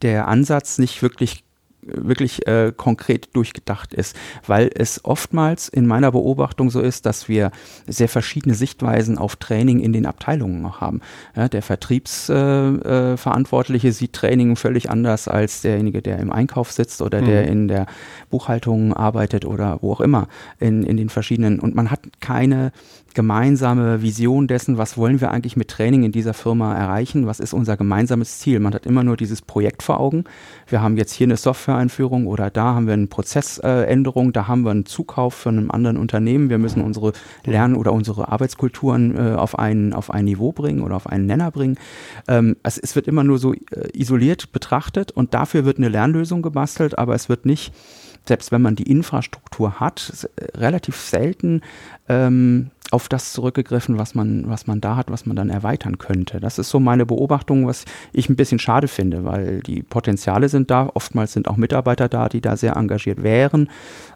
der 0.02 0.28
Ansatz 0.28 0.78
nicht 0.78 1.02
wirklich 1.02 1.45
wirklich 1.86 2.48
äh, 2.48 2.74
konkret 2.76 3.36
durchgedacht 3.36 3.94
ist, 3.94 4.16
weil 4.48 4.72
es 4.74 5.06
oftmals 5.06 5.70
in 5.70 5.86
meiner 5.86 6.12
Beobachtung 6.12 6.70
so 6.70 6.82
ist, 6.82 7.06
dass 7.06 7.30
wir 7.30 7.52
sehr 7.88 8.10
verschiedene 8.10 8.56
Sichtweisen 8.56 9.18
auf 9.18 9.36
Training 9.36 9.80
in 9.80 9.94
den 9.94 10.06
Abteilungen 10.06 10.62
noch 10.62 10.82
haben. 10.82 11.02
Ja, 11.36 11.48
der 11.48 11.62
Vertriebsverantwortliche 11.62 13.88
äh, 13.88 13.92
äh, 13.92 13.94
sieht 13.94 14.14
Training 14.14 14.56
völlig 14.56 14.90
anders 14.90 15.28
als 15.28 15.62
derjenige, 15.62 16.02
der 16.02 16.20
im 16.20 16.32
Einkauf 16.32 16.72
sitzt 16.72 17.02
oder 17.02 17.22
mhm. 17.22 17.26
der 17.26 17.48
in 17.48 17.68
der 17.68 17.86
Buchhaltung 18.30 18.94
arbeitet 18.94 19.46
oder 19.46 19.80
wo 19.82 19.92
auch 19.94 20.02
immer 20.02 20.28
in, 20.60 20.84
in 20.84 20.98
den 20.98 21.10
verschiedenen 21.10 21.60
und 21.60 21.76
man 21.76 21.92
hat 21.92 22.00
keine 22.20 22.72
gemeinsame 23.16 24.02
Vision 24.02 24.48
dessen, 24.48 24.78
was 24.78 24.98
wollen 24.98 25.22
wir 25.22 25.32
eigentlich 25.32 25.56
mit 25.56 25.70
Training 25.70 26.04
in 26.04 26.12
dieser 26.12 26.34
Firma 26.34 26.76
erreichen, 26.76 27.26
was 27.26 27.40
ist 27.40 27.54
unser 27.54 27.78
gemeinsames 27.78 28.40
Ziel. 28.40 28.60
Man 28.60 28.74
hat 28.76 28.86
immer 28.86 29.04
nur 29.04 29.18
dieses 29.18 29.42
Projekt 29.42 29.82
vor 29.82 30.00
Augen. 30.00 30.26
Wir 30.68 30.82
haben 30.82 30.98
jetzt 30.98 31.14
hier 31.14 31.26
eine 31.26 31.38
Software-Einführung 31.38 32.28
oder 32.28 32.52
da 32.52 32.76
haben 32.76 32.86
wir 32.86 32.94
eine 32.94 33.08
Prozessänderung, 33.08 34.34
da 34.34 34.48
haben 34.48 34.64
wir 34.64 34.72
einen 34.72 34.86
Zukauf 34.86 35.34
von 35.34 35.58
einem 35.58 35.72
anderen 35.72 35.98
Unternehmen. 35.98 36.50
Wir 36.50 36.58
müssen 36.58 36.84
unsere 36.84 37.14
Lern- 37.46 37.76
oder 37.76 37.94
unsere 37.94 38.28
Arbeitskulturen 38.28 39.16
äh, 39.16 39.36
auf, 39.36 39.58
ein, 39.58 39.94
auf 39.94 40.12
ein 40.12 40.26
Niveau 40.26 40.52
bringen 40.52 40.82
oder 40.82 40.98
auf 40.98 41.08
einen 41.08 41.26
Nenner 41.26 41.52
bringen. 41.52 41.78
Ähm, 42.28 42.58
es, 42.64 42.78
es 42.78 42.96
wird 42.96 43.08
immer 43.08 43.24
nur 43.24 43.40
so 43.40 43.54
äh, 43.54 43.60
isoliert 43.94 44.52
betrachtet 44.52 45.12
und 45.12 45.34
dafür 45.34 45.66
wird 45.66 45.78
eine 45.78 45.90
Lernlösung 45.90 46.42
gebastelt, 46.42 46.98
aber 46.98 47.16
es 47.16 47.30
wird 47.30 47.46
nicht 47.46 47.74
selbst 48.28 48.52
wenn 48.52 48.62
man 48.62 48.76
die 48.76 48.90
Infrastruktur 48.90 49.80
hat, 49.80 50.28
äh, 50.36 50.58
relativ 50.58 50.96
selten 50.98 51.62
ähm, 52.10 52.72
auf 52.92 53.10
das 53.10 53.34
zurückgegriffen, 53.34 53.98
was 53.98 54.14
man, 54.14 54.48
was 54.48 54.68
man 54.68 54.80
da 54.80 54.96
hat, 54.96 55.10
was 55.10 55.26
man 55.26 55.36
dann 55.36 55.50
erweitern 55.50 55.98
könnte. 55.98 56.40
Das 56.40 56.60
ist 56.60 56.70
so 56.70 56.80
meine 56.80 57.06
Beobachtung, 57.06 57.66
was 57.66 57.86
ich 58.14 58.30
ein 58.30 58.36
bisschen 58.36 58.60
schade 58.60 58.88
finde, 58.88 59.26
weil 59.26 59.62
die 59.62 59.82
Potenziale 59.82 60.50
sind 60.50 60.70
da. 60.70 60.90
Oftmals 60.94 61.34
sind 61.34 61.48
auch 61.48 61.58
Mitarbeiter 61.58 62.08
da, 62.08 62.30
die 62.30 62.42
da 62.42 62.56
sehr 62.58 62.76
engagiert 62.76 63.24
wären, 63.24 63.70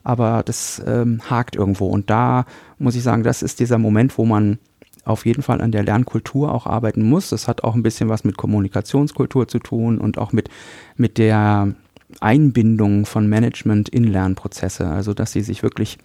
aber 0.04 0.44
das 0.46 0.82
ähm, 0.86 1.22
hakt 1.30 1.56
irgendwo. 1.56 1.88
Und 1.88 2.10
da 2.10 2.46
muss 2.78 2.96
ich 2.96 3.04
sagen, 3.04 3.24
das 3.24 3.42
ist 3.42 3.60
dieser 3.60 3.80
Moment, 3.80 4.18
wo 4.18 4.26
man 4.26 4.60
auf 5.04 5.26
jeden 5.26 5.42
Fall 5.42 5.62
an 5.62 5.72
der 5.72 5.84
Lernkultur 5.84 6.54
auch 6.54 6.68
arbeiten 6.68 7.04
muss. 7.04 7.30
Das 7.30 7.48
hat 7.48 7.64
auch 7.64 7.74
ein 7.74 7.84
bisschen 7.84 8.10
was 8.10 8.24
mit 8.24 8.38
Kommunikationskultur 8.38 9.48
zu 9.48 9.60
tun 9.60 9.98
und 9.98 10.18
auch 10.18 10.32
mit, 10.32 10.50
mit 10.96 11.18
der 11.18 11.74
Einbindung 12.20 13.06
von 13.06 13.28
Management 13.28 13.90
in 13.90 14.04
Lernprozesse. 14.04 14.88
Also, 14.88 15.14
dass 15.14 15.32
sie 15.32 15.42
sich 15.42 15.64
wirklich 15.64 15.98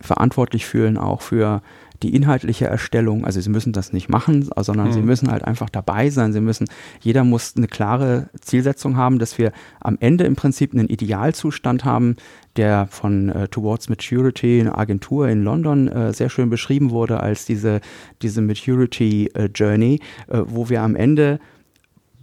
verantwortlich 0.00 0.66
fühlen, 0.66 0.96
auch 0.96 1.22
für 1.22 1.62
die 2.02 2.14
inhaltliche 2.14 2.66
Erstellung. 2.66 3.24
Also 3.24 3.40
sie 3.40 3.50
müssen 3.50 3.72
das 3.72 3.92
nicht 3.92 4.08
machen, 4.08 4.48
sondern 4.56 4.88
mhm. 4.88 4.92
sie 4.92 5.02
müssen 5.02 5.30
halt 5.30 5.44
einfach 5.44 5.70
dabei 5.70 6.10
sein. 6.10 6.32
Sie 6.32 6.40
müssen, 6.40 6.68
jeder 7.00 7.24
muss 7.24 7.54
eine 7.56 7.68
klare 7.68 8.28
Zielsetzung 8.40 8.96
haben, 8.96 9.18
dass 9.18 9.38
wir 9.38 9.52
am 9.80 9.96
Ende 10.00 10.24
im 10.24 10.36
Prinzip 10.36 10.72
einen 10.72 10.88
Idealzustand 10.88 11.84
haben, 11.84 12.16
der 12.56 12.86
von 12.90 13.28
äh, 13.28 13.48
Towards 13.48 13.88
Maturity, 13.88 14.60
eine 14.60 14.76
Agentur 14.76 15.28
in 15.28 15.42
London, 15.42 15.88
äh, 15.88 16.12
sehr 16.12 16.28
schön 16.28 16.50
beschrieben 16.50 16.90
wurde 16.90 17.20
als 17.20 17.46
diese, 17.46 17.80
diese 18.20 18.42
Maturity 18.42 19.30
äh, 19.34 19.48
Journey, 19.54 20.00
äh, 20.28 20.40
wo 20.44 20.68
wir 20.68 20.82
am 20.82 20.96
Ende 20.96 21.38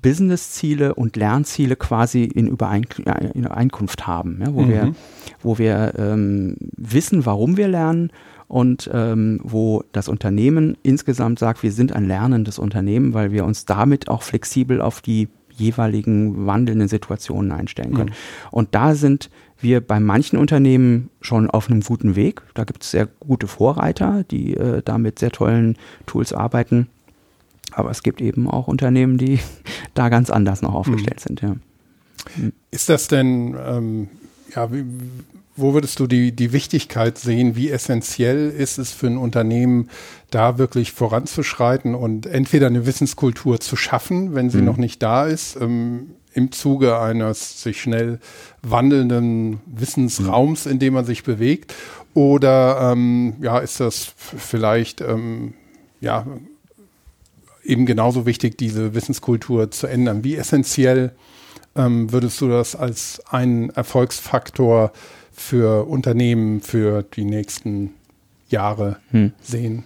Business-Ziele 0.01 0.95
und 0.95 1.15
Lernziele 1.15 1.75
quasi 1.75 2.23
in, 2.23 2.47
Überein 2.47 2.85
in 3.33 3.43
Übereinkunft 3.45 4.07
haben, 4.07 4.39
ja, 4.41 4.53
wo, 4.53 4.61
mhm. 4.61 4.69
wir, 4.69 4.95
wo 5.41 5.57
wir 5.57 5.93
ähm, 5.97 6.55
wissen, 6.77 7.25
warum 7.25 7.57
wir 7.57 7.67
lernen 7.67 8.11
und 8.47 8.89
ähm, 8.93 9.39
wo 9.43 9.83
das 9.91 10.09
Unternehmen 10.09 10.77
insgesamt 10.83 11.39
sagt, 11.39 11.63
wir 11.63 11.71
sind 11.71 11.93
ein 11.93 12.07
lernendes 12.07 12.59
Unternehmen, 12.59 13.13
weil 13.13 13.31
wir 13.31 13.45
uns 13.45 13.65
damit 13.65 14.09
auch 14.09 14.23
flexibel 14.23 14.81
auf 14.81 15.01
die 15.01 15.29
jeweiligen 15.59 16.47
wandelnden 16.47 16.87
Situationen 16.87 17.51
einstellen 17.51 17.93
können. 17.93 18.09
Mhm. 18.09 18.49
Und 18.51 18.75
da 18.75 18.95
sind 18.95 19.29
wir 19.59 19.81
bei 19.81 19.99
manchen 19.99 20.37
Unternehmen 20.39 21.09
schon 21.21 21.49
auf 21.49 21.69
einem 21.69 21.81
guten 21.81 22.15
Weg. 22.15 22.41
Da 22.53 22.63
gibt 22.63 22.83
es 22.83 22.91
sehr 22.91 23.07
gute 23.19 23.47
Vorreiter, 23.47 24.23
die 24.23 24.55
äh, 24.55 24.81
da 24.83 24.97
mit 24.97 25.19
sehr 25.19 25.31
tollen 25.31 25.77
Tools 26.05 26.33
arbeiten. 26.33 26.87
Aber 27.71 27.91
es 27.91 28.03
gibt 28.03 28.21
eben 28.21 28.49
auch 28.49 28.67
Unternehmen, 28.67 29.17
die 29.17 29.39
da 29.93 30.09
ganz 30.09 30.29
anders 30.29 30.61
noch 30.61 30.73
aufgestellt 30.73 31.19
mhm. 31.19 31.27
sind. 31.27 31.41
Ja. 31.41 31.55
Ist 32.71 32.89
das 32.89 33.07
denn, 33.07 33.55
ähm, 33.65 34.09
ja, 34.53 34.71
wie, 34.71 34.83
wo 35.55 35.73
würdest 35.73 35.99
du 35.99 36.07
die, 36.07 36.31
die 36.31 36.53
Wichtigkeit 36.53 37.17
sehen? 37.17 37.55
Wie 37.55 37.69
essentiell 37.69 38.49
ist 38.49 38.77
es 38.77 38.91
für 38.91 39.07
ein 39.07 39.17
Unternehmen, 39.17 39.89
da 40.29 40.57
wirklich 40.57 40.91
voranzuschreiten 40.91 41.95
und 41.95 42.25
entweder 42.25 42.67
eine 42.67 42.85
Wissenskultur 42.85 43.59
zu 43.59 43.75
schaffen, 43.75 44.35
wenn 44.35 44.49
sie 44.49 44.59
mhm. 44.59 44.65
noch 44.65 44.77
nicht 44.77 45.01
da 45.01 45.25
ist? 45.25 45.57
Ähm, 45.59 46.11
im 46.33 46.51
Zuge 46.51 46.99
eines 46.99 47.61
sich 47.61 47.81
schnell 47.81 48.19
wandelnden 48.61 49.61
Wissensraums, 49.65 50.65
in 50.65 50.79
dem 50.79 50.93
man 50.93 51.05
sich 51.05 51.23
bewegt? 51.23 51.73
Oder 52.13 52.91
ähm, 52.91 53.35
ja, 53.41 53.59
ist 53.59 53.79
das 53.79 54.13
vielleicht 54.15 55.01
ähm, 55.01 55.53
ja 56.01 56.25
eben 57.69 57.85
genauso 57.85 58.25
wichtig, 58.25 58.57
diese 58.57 58.93
Wissenskultur 58.93 59.71
zu 59.71 59.87
ändern? 59.87 60.23
Wie 60.23 60.35
essentiell 60.35 61.11
ähm, 61.75 62.11
würdest 62.11 62.41
du 62.41 62.49
das 62.49 62.75
als 62.75 63.21
einen 63.29 63.69
Erfolgsfaktor 63.69 64.91
für 65.31 65.87
Unternehmen 65.87 66.61
für 66.61 67.03
die 67.03 67.25
nächsten 67.25 67.93
Jahre 68.49 68.97
hm. 69.11 69.33
sehen? 69.41 69.85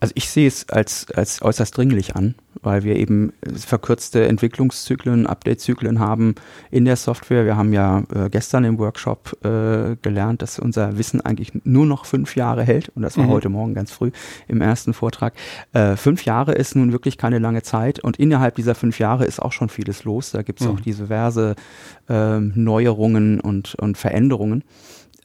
Also 0.00 0.12
ich 0.16 0.28
sehe 0.28 0.46
es 0.46 0.68
als, 0.68 1.06
als 1.14 1.42
äußerst 1.42 1.76
dringlich 1.76 2.16
an, 2.16 2.34
weil 2.62 2.84
wir 2.84 2.96
eben 2.96 3.32
verkürzte 3.56 4.26
Entwicklungszyklen, 4.26 5.26
Update-Zyklen 5.26 5.98
haben 5.98 6.34
in 6.70 6.84
der 6.84 6.96
Software. 6.96 7.44
Wir 7.44 7.56
haben 7.56 7.72
ja 7.72 8.04
äh, 8.14 8.30
gestern 8.30 8.64
im 8.64 8.78
Workshop 8.78 9.36
äh, 9.44 9.96
gelernt, 10.02 10.42
dass 10.42 10.58
unser 10.58 10.98
Wissen 10.98 11.20
eigentlich 11.20 11.52
nur 11.64 11.86
noch 11.86 12.04
fünf 12.04 12.36
Jahre 12.36 12.62
hält. 12.62 12.90
Und 12.90 13.02
das 13.02 13.16
war 13.16 13.24
mhm. 13.24 13.30
heute 13.30 13.48
Morgen 13.48 13.74
ganz 13.74 13.90
früh 13.90 14.10
im 14.46 14.60
ersten 14.60 14.94
Vortrag. 14.94 15.34
Äh, 15.72 15.96
fünf 15.96 16.24
Jahre 16.24 16.52
ist 16.52 16.76
nun 16.76 16.92
wirklich 16.92 17.18
keine 17.18 17.38
lange 17.38 17.62
Zeit. 17.62 18.00
Und 18.00 18.18
innerhalb 18.18 18.54
dieser 18.56 18.74
fünf 18.74 18.98
Jahre 18.98 19.24
ist 19.24 19.40
auch 19.40 19.52
schon 19.52 19.68
vieles 19.68 20.04
los. 20.04 20.30
Da 20.30 20.42
gibt 20.42 20.60
es 20.60 20.66
mhm. 20.66 20.74
auch 20.74 20.80
diverse 20.80 21.54
ähm, 22.08 22.52
Neuerungen 22.54 23.40
und, 23.40 23.74
und 23.76 23.98
Veränderungen 23.98 24.64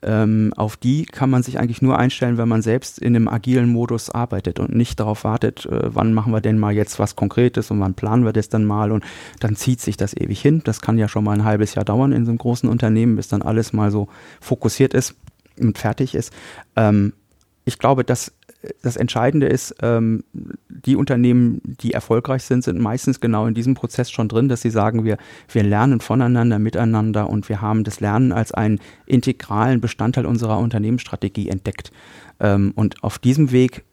ähm, 0.05 0.53
auf 0.55 0.77
die 0.77 1.05
kann 1.05 1.29
man 1.29 1.43
sich 1.43 1.59
eigentlich 1.59 1.81
nur 1.81 1.97
einstellen, 1.97 2.37
wenn 2.37 2.47
man 2.47 2.61
selbst 2.61 2.99
in 2.99 3.15
einem 3.15 3.27
agilen 3.27 3.69
Modus 3.69 4.09
arbeitet 4.09 4.59
und 4.59 4.75
nicht 4.75 4.99
darauf 4.99 5.23
wartet, 5.23 5.65
äh, 5.65 5.93
wann 5.93 6.13
machen 6.13 6.33
wir 6.33 6.41
denn 6.41 6.59
mal 6.59 6.73
jetzt 6.73 6.99
was 6.99 7.15
Konkretes 7.15 7.71
und 7.71 7.79
wann 7.79 7.93
planen 7.93 8.25
wir 8.25 8.33
das 8.33 8.49
dann 8.49 8.65
mal 8.65 8.91
und 8.91 9.03
dann 9.39 9.55
zieht 9.55 9.81
sich 9.81 9.97
das 9.97 10.15
ewig 10.15 10.41
hin. 10.41 10.61
Das 10.63 10.81
kann 10.81 10.97
ja 10.97 11.07
schon 11.07 11.23
mal 11.23 11.33
ein 11.33 11.45
halbes 11.45 11.75
Jahr 11.75 11.85
dauern 11.85 12.11
in 12.11 12.25
so 12.25 12.31
einem 12.31 12.37
großen 12.37 12.69
Unternehmen, 12.69 13.15
bis 13.15 13.27
dann 13.27 13.41
alles 13.41 13.73
mal 13.73 13.91
so 13.91 14.07
fokussiert 14.41 14.93
ist 14.93 15.15
und 15.59 15.77
fertig 15.77 16.15
ist. 16.15 16.33
Ähm, 16.75 17.13
ich 17.65 17.79
glaube, 17.79 18.03
dass 18.03 18.33
das 18.81 18.95
Entscheidende 18.95 19.47
ist, 19.47 19.75
ähm, 19.81 20.23
die 20.33 20.95
Unternehmen, 20.95 21.61
die 21.63 21.91
erfolgreich 21.91 22.43
sind, 22.43 22.63
sind 22.63 22.79
meistens 22.79 23.19
genau 23.19 23.45
in 23.45 23.53
diesem 23.53 23.73
Prozess 23.73 24.09
schon 24.09 24.29
drin, 24.29 24.47
dass 24.47 24.61
sie 24.61 24.69
sagen, 24.69 25.03
wir, 25.03 25.17
wir 25.51 25.63
lernen 25.63 25.99
voneinander, 25.99 26.59
miteinander 26.59 27.29
und 27.29 27.49
wir 27.49 27.61
haben 27.61 27.83
das 27.83 27.99
Lernen 27.99 28.31
als 28.31 28.53
einen 28.53 28.79
integralen 29.05 29.81
Bestandteil 29.81 30.25
unserer 30.25 30.59
Unternehmensstrategie 30.59 31.49
entdeckt. 31.49 31.91
Ähm, 32.39 32.71
und 32.75 33.03
auf 33.03 33.19
diesem 33.19 33.51
Weg 33.51 33.83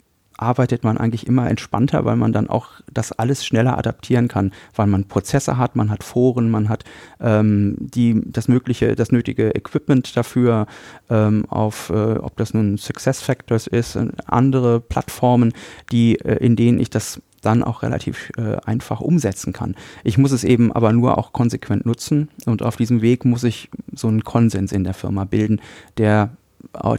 arbeitet 0.41 0.85
man 0.85 0.99
eigentlich 0.99 1.27
immer 1.27 1.49
entspannter, 1.49 2.05
weil 2.05 2.17
man 2.17 2.33
dann 2.33 2.49
auch 2.49 2.69
das 2.93 3.13
alles 3.13 3.45
schneller 3.45 3.79
adaptieren 3.79 4.29
kann, 4.29 4.53
weil 4.75 4.87
man 4.87 5.05
Prozesse 5.05 5.57
hat, 5.57 5.77
man 5.77 5.91
hat 5.91 6.03
Foren, 6.03 6.51
man 6.51 6.69
hat 6.69 6.85
ähm, 7.21 7.77
die, 7.79 8.21
das 8.25 8.49
mögliche, 8.49 8.97
das 8.97 9.13
nötige 9.13 9.55
Equipment 9.55 10.17
dafür, 10.17 10.67
ähm, 11.09 11.45
auf, 11.49 11.91
äh, 11.91 12.15
ob 12.19 12.37
das 12.37 12.55
nun 12.55 12.79
Success 12.79 13.21
Factors 13.21 13.67
ist, 13.67 13.97
äh, 13.97 14.09
andere 14.27 14.81
Plattformen, 14.81 15.53
die, 15.93 16.19
äh, 16.21 16.37
in 16.37 16.57
denen 16.57 16.81
ich 16.81 16.91
das 16.91 17.21
dann 17.43 17.63
auch 17.63 17.83
relativ 17.83 18.31
äh, 18.37 18.57
einfach 18.65 19.01
umsetzen 19.01 19.53
kann. 19.53 19.75
Ich 20.05 20.19
muss 20.19 20.33
es 20.33 20.45
eben 20.45 20.73
aber 20.73 20.93
nur 20.93 21.19
auch 21.19 21.33
konsequent 21.33 21.87
nutzen 21.87 22.29
und 22.47 22.63
auf 22.63 22.77
diesem 22.77 23.03
Weg 23.03 23.25
muss 23.25 23.45
ich 23.45 23.71
so 23.95 24.09
einen 24.09 24.25
Konsens 24.25 24.73
in 24.73 24.85
der 24.85 24.95
Firma 24.95 25.25
bilden, 25.25 25.61
der 25.97 26.37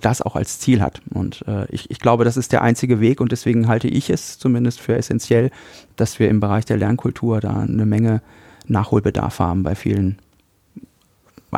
das 0.02 0.22
auch 0.22 0.36
als 0.36 0.60
Ziel 0.60 0.82
hat. 0.82 1.02
Und 1.14 1.44
äh, 1.48 1.66
ich, 1.70 1.90
ich 1.90 2.00
glaube, 2.00 2.26
das 2.26 2.38
ist 2.38 2.52
der 2.52 2.62
einzige 2.62 3.00
Weg 3.00 3.22
und 3.22 3.32
deswegen 3.32 3.68
halte 3.68 3.88
ich 3.88 4.10
es 4.10 4.38
zumindest 4.38 4.80
für 4.80 4.96
essentiell, 4.96 5.52
dass 5.96 6.20
wir 6.20 6.30
im 6.30 6.40
Bereich 6.40 6.66
der 6.66 6.78
Lernkultur 6.78 7.40
da 7.40 7.62
eine 7.62 7.86
Menge 7.86 8.22
Nachholbedarf 8.68 9.40
haben 9.40 9.64
bei 9.64 9.76
vielen 9.76 10.18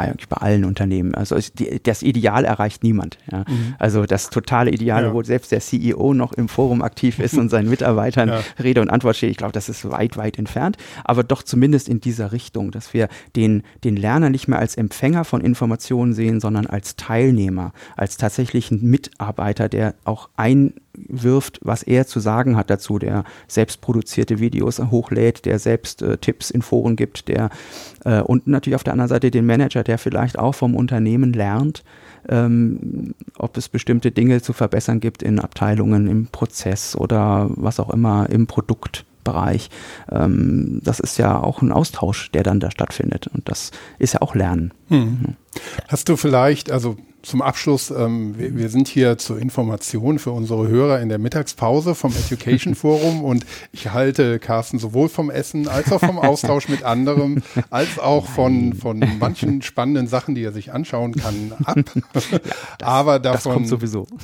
eigentlich 0.01 0.29
bei 0.29 0.37
allen 0.37 0.65
Unternehmen. 0.65 1.15
Also 1.15 1.37
die, 1.37 1.81
das 1.81 2.03
Ideal 2.03 2.45
erreicht 2.45 2.83
niemand. 2.83 3.17
Ja. 3.31 3.39
Mhm. 3.39 3.75
Also 3.79 4.05
das 4.05 4.29
totale 4.29 4.71
Ideal, 4.71 5.03
ja. 5.03 5.13
wo 5.13 5.23
selbst 5.23 5.51
der 5.51 5.59
CEO 5.59 6.13
noch 6.13 6.33
im 6.33 6.49
Forum 6.49 6.81
aktiv 6.81 7.19
ist 7.19 7.35
und 7.35 7.49
seinen 7.49 7.69
Mitarbeitern 7.73 8.29
ja. 8.29 8.41
Rede 8.61 8.81
und 8.81 8.89
Antwort 8.89 9.15
steht, 9.15 9.31
ich 9.31 9.37
glaube, 9.37 9.53
das 9.53 9.69
ist 9.69 9.89
weit, 9.89 10.17
weit 10.17 10.37
entfernt. 10.37 10.77
Aber 11.03 11.23
doch 11.23 11.43
zumindest 11.43 11.89
in 11.89 12.01
dieser 12.01 12.31
Richtung, 12.31 12.71
dass 12.71 12.93
wir 12.93 13.07
den, 13.35 13.63
den 13.83 13.95
Lerner 13.95 14.29
nicht 14.29 14.47
mehr 14.47 14.59
als 14.59 14.75
Empfänger 14.75 15.25
von 15.25 15.41
Informationen 15.41 16.13
sehen, 16.13 16.39
sondern 16.39 16.67
als 16.67 16.95
Teilnehmer, 16.95 17.73
als 17.95 18.17
tatsächlichen 18.17 18.81
Mitarbeiter, 18.81 19.69
der 19.69 19.95
auch 20.05 20.29
ein 20.35 20.73
wirft, 20.95 21.59
was 21.63 21.83
er 21.83 22.05
zu 22.07 22.19
sagen 22.19 22.55
hat 22.55 22.69
dazu, 22.69 22.99
der 22.99 23.23
selbst 23.47 23.81
produzierte 23.81 24.39
Videos 24.39 24.79
hochlädt, 24.79 25.45
der 25.45 25.59
selbst 25.59 26.01
äh, 26.01 26.17
Tipps 26.17 26.51
in 26.51 26.61
Foren 26.61 26.95
gibt, 26.95 27.27
der 27.27 27.49
äh, 28.05 28.21
und 28.21 28.47
natürlich 28.47 28.75
auf 28.75 28.83
der 28.83 28.93
anderen 28.93 29.09
Seite 29.09 29.31
den 29.31 29.45
Manager, 29.45 29.83
der 29.83 29.97
vielleicht 29.97 30.37
auch 30.37 30.55
vom 30.55 30.75
Unternehmen 30.75 31.33
lernt, 31.33 31.83
ähm, 32.29 33.15
ob 33.37 33.57
es 33.57 33.69
bestimmte 33.69 34.11
Dinge 34.11 34.41
zu 34.41 34.53
verbessern 34.53 34.99
gibt 34.99 35.23
in 35.23 35.39
Abteilungen, 35.39 36.07
im 36.07 36.27
Prozess 36.27 36.95
oder 36.95 37.49
was 37.49 37.79
auch 37.79 37.89
immer 37.89 38.29
im 38.29 38.47
Produktbereich. 38.47 39.69
Ähm, 40.11 40.79
das 40.83 40.99
ist 40.99 41.17
ja 41.17 41.41
auch 41.41 41.61
ein 41.61 41.71
Austausch, 41.71 42.31
der 42.31 42.43
dann 42.43 42.59
da 42.59 42.71
stattfindet 42.71 43.27
und 43.33 43.49
das 43.49 43.71
ist 43.99 44.13
ja 44.13 44.21
auch 44.21 44.35
Lernen. 44.35 44.73
Hm. 44.89 45.35
Hast 45.87 46.09
du 46.09 46.17
vielleicht, 46.17 46.71
also 46.71 46.97
zum 47.23 47.41
Abschluss, 47.41 47.89
ähm, 47.89 48.37
wir, 48.37 48.55
wir, 48.55 48.69
sind 48.69 48.89
hier 48.89 49.17
zur 49.17 49.39
Information 49.39 50.19
für 50.19 50.31
unsere 50.31 50.67
Hörer 50.67 50.99
in 50.99 51.07
der 51.07 51.19
Mittagspause 51.19 51.95
vom 51.95 52.13
Education 52.13 52.75
Forum 52.75 53.23
und 53.23 53.45
ich 53.71 53.91
halte 53.91 54.39
Carsten 54.39 54.77
sowohl 54.77 55.07
vom 55.07 55.31
Essen 55.31 55.69
als 55.69 55.91
auch 55.91 56.01
vom 56.01 56.19
Austausch 56.19 56.67
mit 56.67 56.83
anderen, 56.83 57.41
als 57.69 57.97
auch 57.97 58.27
von, 58.27 58.73
von 58.73 58.99
manchen 59.19 59.61
spannenden 59.61 60.07
Sachen, 60.07 60.35
die 60.35 60.43
er 60.43 60.51
sich 60.51 60.73
anschauen 60.73 61.15
kann, 61.15 61.53
ab. 61.63 61.77
Das, 62.11 62.27
Aber 62.81 63.19
davon 63.19 63.65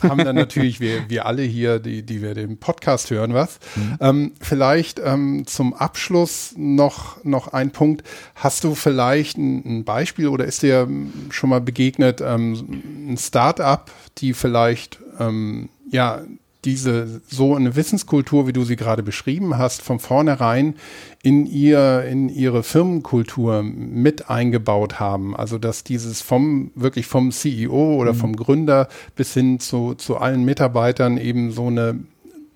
haben 0.03 0.25
dann 0.25 0.35
natürlich 0.35 0.81
wir, 0.81 1.09
wir 1.09 1.25
alle 1.25 1.43
hier, 1.43 1.79
die, 1.79 2.03
die 2.03 2.21
wir 2.21 2.33
den 2.33 2.57
Podcast 2.57 3.11
hören, 3.11 3.33
was. 3.33 3.59
Mhm. 3.75 3.97
Ähm, 4.01 4.31
vielleicht 4.41 4.99
ähm, 5.03 5.47
zum 5.47 5.73
Abschluss 5.73 6.53
noch, 6.57 7.23
noch 7.23 7.53
ein 7.53 7.71
Punkt. 7.71 8.03
Hast 8.35 8.65
du 8.65 8.75
vielleicht 8.75 9.37
ein, 9.37 9.79
ein 9.79 9.83
Beispiel 9.85 10.27
oder 10.27 10.43
ist 10.43 10.63
dir 10.63 10.87
schon 11.29 11.49
mal 11.49 11.61
begegnet, 11.61 12.21
ähm, 12.21 12.88
ein 13.11 13.17
Start-up, 13.17 13.91
die 14.17 14.33
vielleicht 14.33 14.99
ähm, 15.19 15.69
ja 15.91 16.23
diese 16.65 17.21
so 17.27 17.55
eine 17.55 17.75
Wissenskultur, 17.75 18.47
wie 18.47 18.53
du 18.53 18.63
sie 18.63 18.75
gerade 18.75 19.01
beschrieben 19.01 19.57
hast, 19.57 19.81
von 19.81 19.99
vornherein 19.99 20.75
in 21.23 21.45
ihr, 21.45 22.03
in 22.03 22.27
ihre 22.27 22.63
Firmenkultur 22.63 23.63
mit 23.63 24.29
eingebaut 24.29 24.99
haben. 24.99 25.35
Also 25.35 25.57
dass 25.57 25.85
dieses 25.85 26.21
vom, 26.21 26.71
wirklich 26.75 27.05
vom 27.05 27.31
CEO 27.31 27.95
oder 27.95 28.13
mhm. 28.13 28.17
vom 28.17 28.35
Gründer 28.35 28.89
bis 29.15 29.33
hin 29.33 29.59
zu, 29.59 29.93
zu 29.93 30.17
allen 30.17 30.43
Mitarbeitern 30.43 31.17
eben 31.17 31.51
so 31.51 31.67
eine 31.67 31.99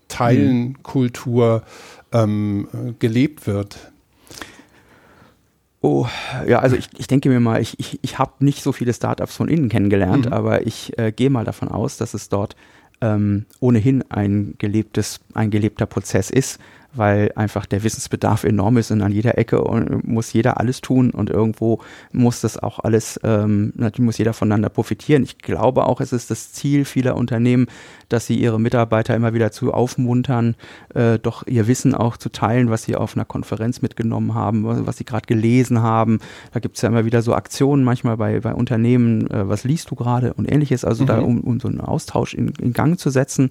Teilenkultur 0.10 1.64
ähm, 2.12 2.68
gelebt 3.00 3.48
wird. 3.48 3.93
Oh, 5.86 6.08
ja, 6.48 6.60
also 6.60 6.78
ich, 6.78 6.88
ich 6.98 7.08
denke 7.08 7.28
mir 7.28 7.42
mal, 7.42 7.62
ich, 7.62 7.78
ich, 7.78 8.00
ich 8.02 8.18
habe 8.18 8.32
nicht 8.40 8.64
so 8.64 8.72
viele 8.72 8.94
Startups 8.94 9.36
von 9.36 9.50
innen 9.50 9.68
kennengelernt, 9.68 10.28
mhm. 10.28 10.34
aber 10.34 10.66
ich 10.66 10.98
äh, 10.98 11.12
gehe 11.12 11.30
mal 11.30 11.44
davon 11.44 11.68
aus, 11.68 11.98
dass 11.98 12.14
es 12.14 12.30
dort 12.30 12.56
ähm, 13.02 13.46
ohnehin 13.60 14.02
ein 14.10 14.56
gelebtes, 14.60 15.20
ein 15.34 15.52
gelebter 15.52 15.86
Prozess 15.86 16.30
ist, 16.30 16.58
weil 16.94 17.32
einfach 17.36 17.66
der 17.66 17.84
Wissensbedarf 17.84 18.44
enorm 18.44 18.78
ist 18.78 18.92
und 18.92 19.02
an 19.02 19.12
jeder 19.12 19.38
Ecke 19.38 19.64
muss 20.04 20.32
jeder 20.34 20.60
alles 20.60 20.82
tun 20.82 21.10
und 21.10 21.30
irgendwo 21.30 21.80
muss 22.12 22.42
das 22.42 22.58
auch 22.62 22.80
alles, 22.80 23.20
ähm, 23.24 23.74
natürlich 23.76 24.06
muss 24.06 24.18
jeder 24.18 24.34
voneinander 24.34 24.70
profitieren. 24.70 25.24
Ich 25.24 25.40
glaube 25.40 25.86
auch, 25.86 26.02
es 26.02 26.14
ist 26.14 26.30
das 26.30 26.54
Ziel 26.54 26.86
vieler 26.86 27.16
Unternehmen, 27.16 27.68
dass 28.10 28.28
sie 28.28 28.36
ihre 28.36 28.60
Mitarbeiter 28.60 29.16
immer 29.16 29.34
wieder 29.34 29.52
zu 29.52 29.74
aufmuntern, 29.74 30.56
äh, 30.94 31.18
doch 31.20 31.48
ihr 31.48 31.68
Wissen 31.68 31.96
auch 31.96 32.18
zu 32.18 32.30
teilen, 32.30 32.70
was 32.70 32.84
sie 32.84 32.96
auf 32.96 33.16
einer 33.16 33.26
Konferenz 33.26 33.82
mitgenommen 33.82 34.36
haben, 34.36 34.86
was 34.86 34.98
sie 34.98 35.06
gerade 35.06 35.26
gelesen 35.26 35.82
haben. 35.82 36.20
Da 36.52 36.60
gibt 36.60 36.76
es 36.76 36.84
ja 36.84 36.90
immer 36.90 37.06
wieder 37.06 37.22
so 37.22 37.34
Aktionen 37.34 37.84
manchmal 37.84 38.18
bei, 38.18 38.40
bei 38.40 38.54
Unternehmen, 38.54 39.30
äh, 39.32 39.48
was 39.50 39.64
liest 39.64 39.90
du 39.90 39.96
gerade 39.96 40.34
und 40.34 40.52
ähnliches, 40.52 40.86
also 40.86 41.04
mhm. 41.04 41.08
da 41.08 41.20
um, 41.20 41.42
um 41.42 41.60
so 41.60 41.68
einen 41.68 41.82
Austausch 41.82 42.34
in, 42.34 42.50
in 42.60 42.74
Gang 42.74 43.00
zu 43.00 43.10
setzen. 43.10 43.50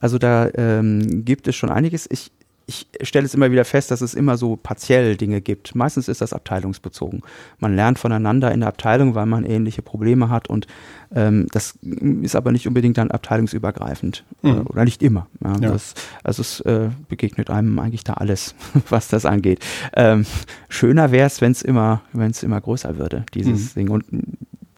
Also 0.00 0.18
da 0.18 0.48
ähm, 0.54 1.24
gibt 1.24 1.48
es 1.48 1.56
schon 1.56 1.70
einiges. 1.70 2.08
Ich, 2.10 2.30
ich 2.68 2.86
stelle 3.00 3.24
es 3.24 3.34
immer 3.34 3.50
wieder 3.50 3.64
fest, 3.64 3.90
dass 3.90 4.02
es 4.02 4.12
immer 4.12 4.36
so 4.36 4.56
partiell 4.56 5.16
Dinge 5.16 5.40
gibt. 5.40 5.74
Meistens 5.74 6.06
ist 6.06 6.20
das 6.20 6.34
abteilungsbezogen. 6.34 7.22
Man 7.58 7.74
lernt 7.74 7.98
voneinander 7.98 8.52
in 8.52 8.60
der 8.60 8.68
Abteilung, 8.68 9.14
weil 9.14 9.24
man 9.24 9.46
ähnliche 9.46 9.80
Probleme 9.80 10.28
hat 10.28 10.50
und 10.50 10.66
ähm, 11.14 11.46
das 11.50 11.78
ist 11.80 12.36
aber 12.36 12.52
nicht 12.52 12.68
unbedingt 12.68 12.98
dann 12.98 13.10
abteilungsübergreifend 13.10 14.24
mhm. 14.42 14.50
äh, 14.50 14.60
oder 14.60 14.84
nicht 14.84 15.02
immer. 15.02 15.28
Ja, 15.42 15.52
ja. 15.52 15.72
Das, 15.72 15.94
also 16.22 16.42
es 16.42 16.60
äh, 16.60 16.90
begegnet 17.08 17.48
einem 17.48 17.78
eigentlich 17.78 18.04
da 18.04 18.14
alles, 18.14 18.54
was 18.90 19.08
das 19.08 19.24
angeht. 19.24 19.64
Ähm, 19.94 20.26
schöner 20.68 21.10
wäre 21.10 21.26
es, 21.26 21.40
wenn 21.40 21.52
es 21.52 21.62
immer, 21.62 22.02
wenn 22.12 22.32
es 22.32 22.42
immer 22.42 22.60
größer 22.60 22.98
würde, 22.98 23.24
dieses 23.32 23.74
mhm. 23.74 23.80
Ding 23.80 23.90
und 23.90 24.04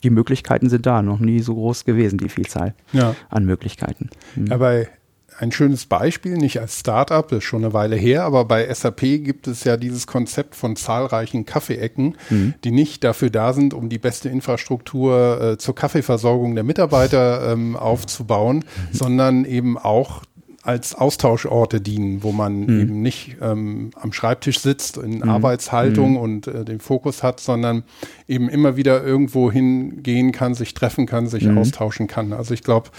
die 0.05 0.11
Möglichkeiten 0.11 0.69
sind 0.69 0.87
da, 0.87 1.03
noch 1.03 1.19
nie 1.19 1.41
so 1.41 1.55
groß 1.55 1.85
gewesen, 1.85 2.19
die 2.19 2.29
Vielzahl 2.29 2.75
ja. 2.93 3.17
an 3.29 3.45
Möglichkeiten. 3.45 4.11
Mhm. 4.37 4.47
Ja, 4.47 4.57
bei 4.59 4.89
ein 5.41 5.53
schönes 5.53 5.87
Beispiel, 5.87 6.37
nicht 6.37 6.61
als 6.61 6.81
Startup, 6.81 7.27
das 7.27 7.39
ist 7.39 7.45
schon 7.45 7.65
eine 7.65 7.73
Weile 7.73 7.97
her, 7.97 8.25
aber 8.25 8.45
bei 8.45 8.73
SAP 8.73 9.01
gibt 9.01 9.47
es 9.49 9.65
ja 9.65 9.79
dieses 9.79 10.07
Konzept 10.07 10.55
von 10.55 10.77
zahlreichen 10.77 11.47
Kaffeeecken, 11.47 12.17
mhm. 12.29 12.55
die 12.63 12.71
nicht 12.71 13.05
dafür 13.05 13.31
da 13.31 13.55
sind, 13.55 13.73
um 13.73 13.89
die 13.89 13.99
beste 13.99 14.29
Infrastruktur 14.29 15.41
äh, 15.41 15.59
zur 15.59 15.75
Kaffeeversorgung 15.75 16.55
der 16.55 16.65
Mitarbeiter 16.65 17.53
ähm, 17.53 17.75
aufzubauen, 17.75 18.59
mhm. 18.59 18.63
sondern 18.93 19.45
eben 19.47 19.79
auch 19.79 20.25
als 20.63 20.95
Austauschorte 20.95 21.81
dienen, 21.81 22.23
wo 22.23 22.33
man 22.33 22.67
mhm. 22.67 22.81
eben 22.81 23.03
nicht 23.03 23.37
ähm, 23.41 23.93
am 23.95 24.13
Schreibtisch 24.13 24.61
sitzt 24.61 24.99
in 24.99 25.21
mhm. 25.21 25.31
Arbeitshaltung 25.31 26.13
mhm. 26.13 26.17
und 26.19 26.47
äh, 26.49 26.67
den 26.67 26.81
Fokus 26.81 27.23
hat, 27.23 27.41
sondern 27.41 27.85
eben 28.29 28.51
immer 28.51 28.77
wieder 28.77 29.03
irgendwo 29.03 29.51
hingehen 29.51 30.33
kann, 30.33 30.53
sich 30.53 30.75
treffen 30.75 31.07
kann, 31.07 31.29
sich 31.29 31.45
mhm. 31.45 31.57
austauschen 31.57 32.09
kann. 32.09 32.35
Also 32.35 32.53
ich 32.53 32.63
glaube, 32.63 32.91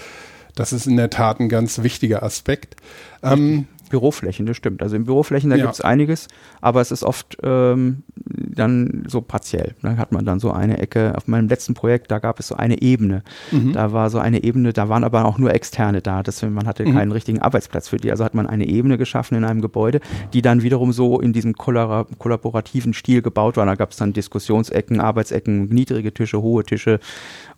das 0.54 0.72
ist 0.72 0.86
in 0.86 0.96
der 0.96 1.10
Tat 1.10 1.40
ein 1.40 1.48
ganz 1.48 1.82
wichtiger 1.82 2.22
Aspekt. 2.22 2.76
Ähm, 3.22 3.66
Büroflächen, 3.92 4.46
das 4.46 4.56
stimmt. 4.56 4.82
Also 4.82 4.96
in 4.96 5.04
Büroflächen, 5.04 5.50
da 5.50 5.56
ja. 5.56 5.64
gibt 5.64 5.74
es 5.74 5.82
einiges, 5.82 6.28
aber 6.62 6.80
es 6.80 6.90
ist 6.90 7.04
oft 7.04 7.36
ähm, 7.42 8.04
dann 8.16 9.04
so 9.06 9.20
partiell. 9.20 9.74
Da 9.82 9.98
hat 9.98 10.12
man 10.12 10.24
dann 10.24 10.40
so 10.40 10.50
eine 10.50 10.78
Ecke. 10.78 11.14
Auf 11.14 11.28
meinem 11.28 11.46
letzten 11.46 11.74
Projekt, 11.74 12.10
da 12.10 12.18
gab 12.18 12.40
es 12.40 12.48
so 12.48 12.56
eine 12.56 12.80
Ebene. 12.80 13.22
Mhm. 13.50 13.74
Da 13.74 13.92
war 13.92 14.08
so 14.08 14.18
eine 14.18 14.44
Ebene, 14.44 14.72
da 14.72 14.88
waren 14.88 15.04
aber 15.04 15.26
auch 15.26 15.36
nur 15.36 15.52
Externe 15.52 16.00
da. 16.00 16.22
Deswegen, 16.22 16.54
man 16.54 16.66
hatte 16.66 16.86
mhm. 16.86 16.94
keinen 16.94 17.12
richtigen 17.12 17.40
Arbeitsplatz 17.40 17.88
für 17.88 17.98
die. 17.98 18.10
Also 18.10 18.24
hat 18.24 18.34
man 18.34 18.46
eine 18.46 18.66
Ebene 18.66 18.96
geschaffen 18.96 19.36
in 19.36 19.44
einem 19.44 19.60
Gebäude, 19.60 20.00
die 20.32 20.40
dann 20.40 20.62
wiederum 20.62 20.92
so 20.92 21.20
in 21.20 21.34
diesem 21.34 21.52
kollaborativen 21.54 22.94
Stil 22.94 23.20
gebaut 23.20 23.58
war. 23.58 23.66
Da 23.66 23.74
gab 23.74 23.90
es 23.90 23.98
dann 23.98 24.14
Diskussionsecken, 24.14 25.00
Arbeitsecken, 25.00 25.66
niedrige 25.66 26.14
Tische, 26.14 26.40
hohe 26.40 26.64
Tische 26.64 26.98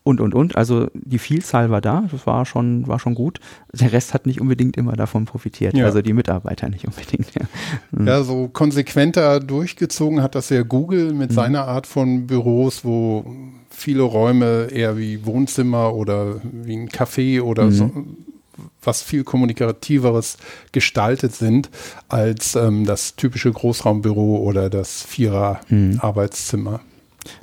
und, 0.05 0.21
und, 0.21 0.35
und. 0.35 0.55
Also 0.55 0.89
die 0.95 1.19
Vielzahl 1.19 1.71
war 1.71 1.81
da, 1.81 2.05
das 2.13 2.27
war 2.27 2.45
schon, 2.45 2.87
war 2.87 3.01
schon 3.01 3.15
gut. 3.15 3.41
Der 3.73 3.93
Rest 3.93 4.15
hat 4.15 4.27
nicht 4.27 4.41
unbedingt 4.41 4.77
immer 4.77 4.93
davon 4.93 5.25
profitiert, 5.25 5.75
ja. 5.75 5.87
also 5.87 6.03
die 6.03 6.13
Mitarbeiter 6.13 6.69
nicht 6.69 6.87
unbedingt. 6.87 7.35
Ja. 7.35 7.47
Mhm. 7.91 8.07
ja, 8.07 8.23
so 8.23 8.49
konsequenter 8.49 9.41
durchgezogen 9.41 10.23
hat 10.23 10.35
das 10.35 10.51
ja 10.51 10.63
Google 10.63 11.15
mit 11.15 11.31
mhm. 11.31 11.35
seiner 11.35 11.67
Art 11.67 11.87
von 11.87 12.27
Büros, 12.27 12.85
wo 12.85 13.25
viele 13.71 14.03
Räume 14.03 14.69
eher 14.71 14.99
wie 14.99 15.25
Wohnzimmer 15.25 15.95
oder 15.95 16.41
wie 16.43 16.77
ein 16.77 16.89
Café 16.91 17.41
oder 17.41 17.65
mhm. 17.65 17.73
so 17.73 17.91
was 18.83 19.03
viel 19.03 19.25
kommunikativeres 19.25 20.37
gestaltet 20.71 21.35
sind 21.35 21.71
als 22.09 22.55
ähm, 22.55 22.85
das 22.85 23.17
typische 23.17 23.51
Großraumbüro 23.51 24.37
oder 24.37 24.71
das 24.71 25.03
Vierer-Arbeitszimmer. 25.03 26.81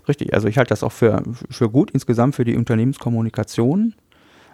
Richtig, 0.08 0.34
also 0.34 0.48
ich 0.48 0.58
halte 0.58 0.70
das 0.70 0.84
auch 0.84 0.92
für, 0.92 1.24
für 1.50 1.70
gut 1.70 1.92
insgesamt 1.92 2.36
für 2.36 2.46
die 2.46 2.56
Unternehmenskommunikation. 2.56 3.94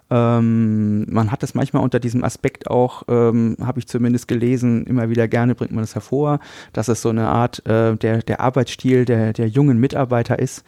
Ähm, 0.10 1.06
man 1.12 1.32
hat 1.32 1.44
das 1.44 1.54
manchmal 1.54 1.84
unter 1.84 2.00
diesem 2.00 2.24
Aspekt 2.24 2.70
auch, 2.70 3.04
ähm, 3.10 3.58
habe 3.62 3.80
ich 3.80 3.88
zumindest 3.88 4.28
gelesen, 4.28 4.86
immer 4.86 5.10
wieder 5.10 5.28
gerne 5.28 5.54
bringt 5.54 5.74
man 5.74 5.84
das 5.84 5.96
hervor, 5.96 6.40
dass 6.72 6.88
es 6.88 7.02
so 7.02 7.10
eine 7.10 7.28
Art 7.28 7.66
äh, 7.66 7.96
der, 7.98 8.20
der 8.20 8.40
Arbeitsstil 8.40 9.04
der, 9.04 9.34
der 9.34 9.50
jungen 9.50 9.80
Mitarbeiter 9.80 10.40
ist. 10.40 10.64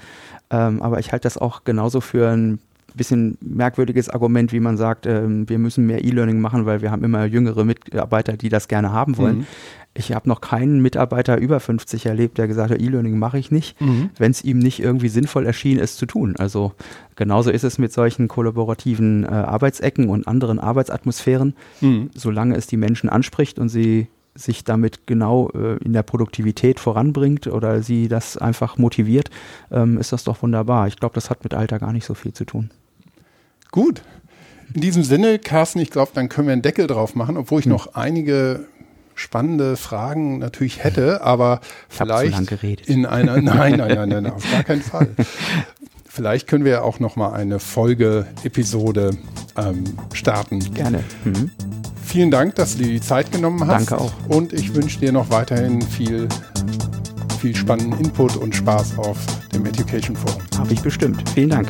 Ähm, 0.50 0.82
aber 0.82 1.00
ich 1.00 1.12
halte 1.14 1.24
das 1.24 1.38
auch 1.38 1.64
genauso 1.64 2.02
für 2.02 2.30
ein 2.30 2.60
bisschen 2.96 3.38
merkwürdiges 3.42 4.10
Argument, 4.10 4.52
wie 4.52 4.60
man 4.60 4.78
sagt, 4.78 5.06
ähm, 5.06 5.48
wir 5.48 5.60
müssen 5.60 5.86
mehr 5.86 6.04
E-Learning 6.04 6.40
machen, 6.40 6.66
weil 6.66 6.82
wir 6.82 6.92
haben 6.92 7.04
immer 7.04 7.26
jüngere 7.26 7.64
Mitarbeiter, 7.64 8.34
die 8.34 8.50
das 8.50 8.68
gerne 8.68 8.92
haben 8.92 9.18
wollen. 9.18 9.40
Mhm. 9.40 9.48
Ich 9.96 10.14
habe 10.14 10.30
noch 10.30 10.40
keinen 10.40 10.82
Mitarbeiter 10.82 11.38
über 11.38 11.60
50 11.60 12.06
erlebt, 12.06 12.38
der 12.38 12.48
gesagt 12.48 12.72
hat, 12.72 12.80
E-Learning 12.80 13.18
mache 13.18 13.40
ich 13.40 13.52
nicht, 13.52 13.80
mhm. 13.82 14.12
wenn 14.18 14.32
es 14.32 14.44
ihm 14.44 14.60
nicht 14.60 14.80
irgendwie 14.80 15.10
sinnvoll 15.10 15.46
erschien, 15.46 15.80
es 15.80 15.98
zu 15.98 16.06
tun. 16.06 16.36
Also 16.38 16.74
genauso 17.16 17.50
ist 17.50 17.64
es 17.64 17.78
mit 17.78 17.92
solchen 17.92 18.28
kollaborativen 18.28 19.24
äh, 19.24 19.28
Arbeitsecken 19.28 20.10
und 20.10 20.28
anderen 20.28 20.60
Arbeitsatmosphären. 20.60 21.56
Mhm. 21.82 22.12
Solange 22.14 22.56
es 22.56 22.68
die 22.68 22.78
Menschen 22.78 23.10
anspricht 23.10 23.60
und 23.60 23.70
sie 23.70 24.08
sich 24.36 24.64
damit 24.64 25.06
genau 25.06 25.50
äh, 25.50 25.78
in 25.84 25.94
der 25.94 26.04
Produktivität 26.04 26.80
voranbringt 26.80 27.48
oder 27.48 27.82
sie 27.82 28.08
das 28.08 28.38
einfach 28.38 28.78
motiviert, 28.78 29.30
ähm, 29.72 29.98
ist 29.98 30.14
das 30.14 30.24
doch 30.24 30.42
wunderbar. 30.42 30.88
Ich 30.88 30.98
glaube, 30.98 31.16
das 31.16 31.30
hat 31.30 31.44
mit 31.44 31.54
Alter 31.54 31.80
gar 31.80 31.94
nicht 31.94 32.06
so 32.06 32.14
viel 32.14 32.34
zu 32.34 32.46
tun. 32.46 32.70
Gut. 33.72 34.02
In 34.74 34.82
diesem 34.82 35.04
Sinne, 35.04 35.40
Carsten, 35.40 35.80
ich 35.80 35.90
glaube, 35.90 36.12
dann 36.14 36.30
können 36.30 36.48
wir 36.48 36.54
einen 36.54 36.62
Deckel 36.62 36.88
drauf 36.88 37.16
machen, 37.16 37.38
obwohl 37.38 37.60
ich 37.60 37.66
hm. 37.66 37.72
noch 37.72 37.96
einige 37.96 38.68
spannende 39.16 39.76
Fragen 39.76 40.40
natürlich 40.40 40.84
hätte, 40.84 41.22
aber 41.22 41.60
ich 41.90 41.96
vielleicht 41.98 42.88
in 42.88 43.06
einer 43.06 43.34
nein, 43.42 43.76
nein, 43.78 43.96
nein, 43.96 44.10
nein, 44.10 44.28
auf 44.28 44.50
gar 44.50 44.64
keinen 44.64 44.82
Fall. 44.82 45.10
Vielleicht 46.08 46.48
können 46.48 46.66
wir 46.66 46.84
auch 46.84 47.00
noch 47.00 47.16
mal 47.16 47.34
eine 47.34 47.60
Folge-Episode 47.60 49.12
ähm, 49.58 49.84
starten. 50.14 50.60
Gerne. 50.74 51.04
Mhm. 51.24 51.52
Vielen 52.04 52.32
Dank, 52.32 52.56
dass 52.56 52.76
du 52.76 52.84
dir 52.84 52.90
die 52.90 53.02
Zeit 53.02 53.32
genommen 53.32 53.68
hast. 53.68 53.92
Danke 53.92 54.04
auch. 54.04 54.14
Und 54.28 54.52
ich 54.52 54.74
wünsche 54.74 55.00
dir 55.00 55.12
noch 55.12 55.30
weiterhin 55.30 55.82
viel, 55.82 56.28
viel 57.40 57.56
spannenden 57.56 58.00
Input 58.00 58.36
und 58.38 58.56
Spaß 58.56 58.98
auf 58.98 59.18
dem 59.54 59.66
Education 59.66 60.16
Forum. 60.16 60.42
Habe 60.58 60.74
ich 60.74 60.82
bestimmt. 60.82 61.30
Vielen 61.30 61.50
Dank. 61.50 61.70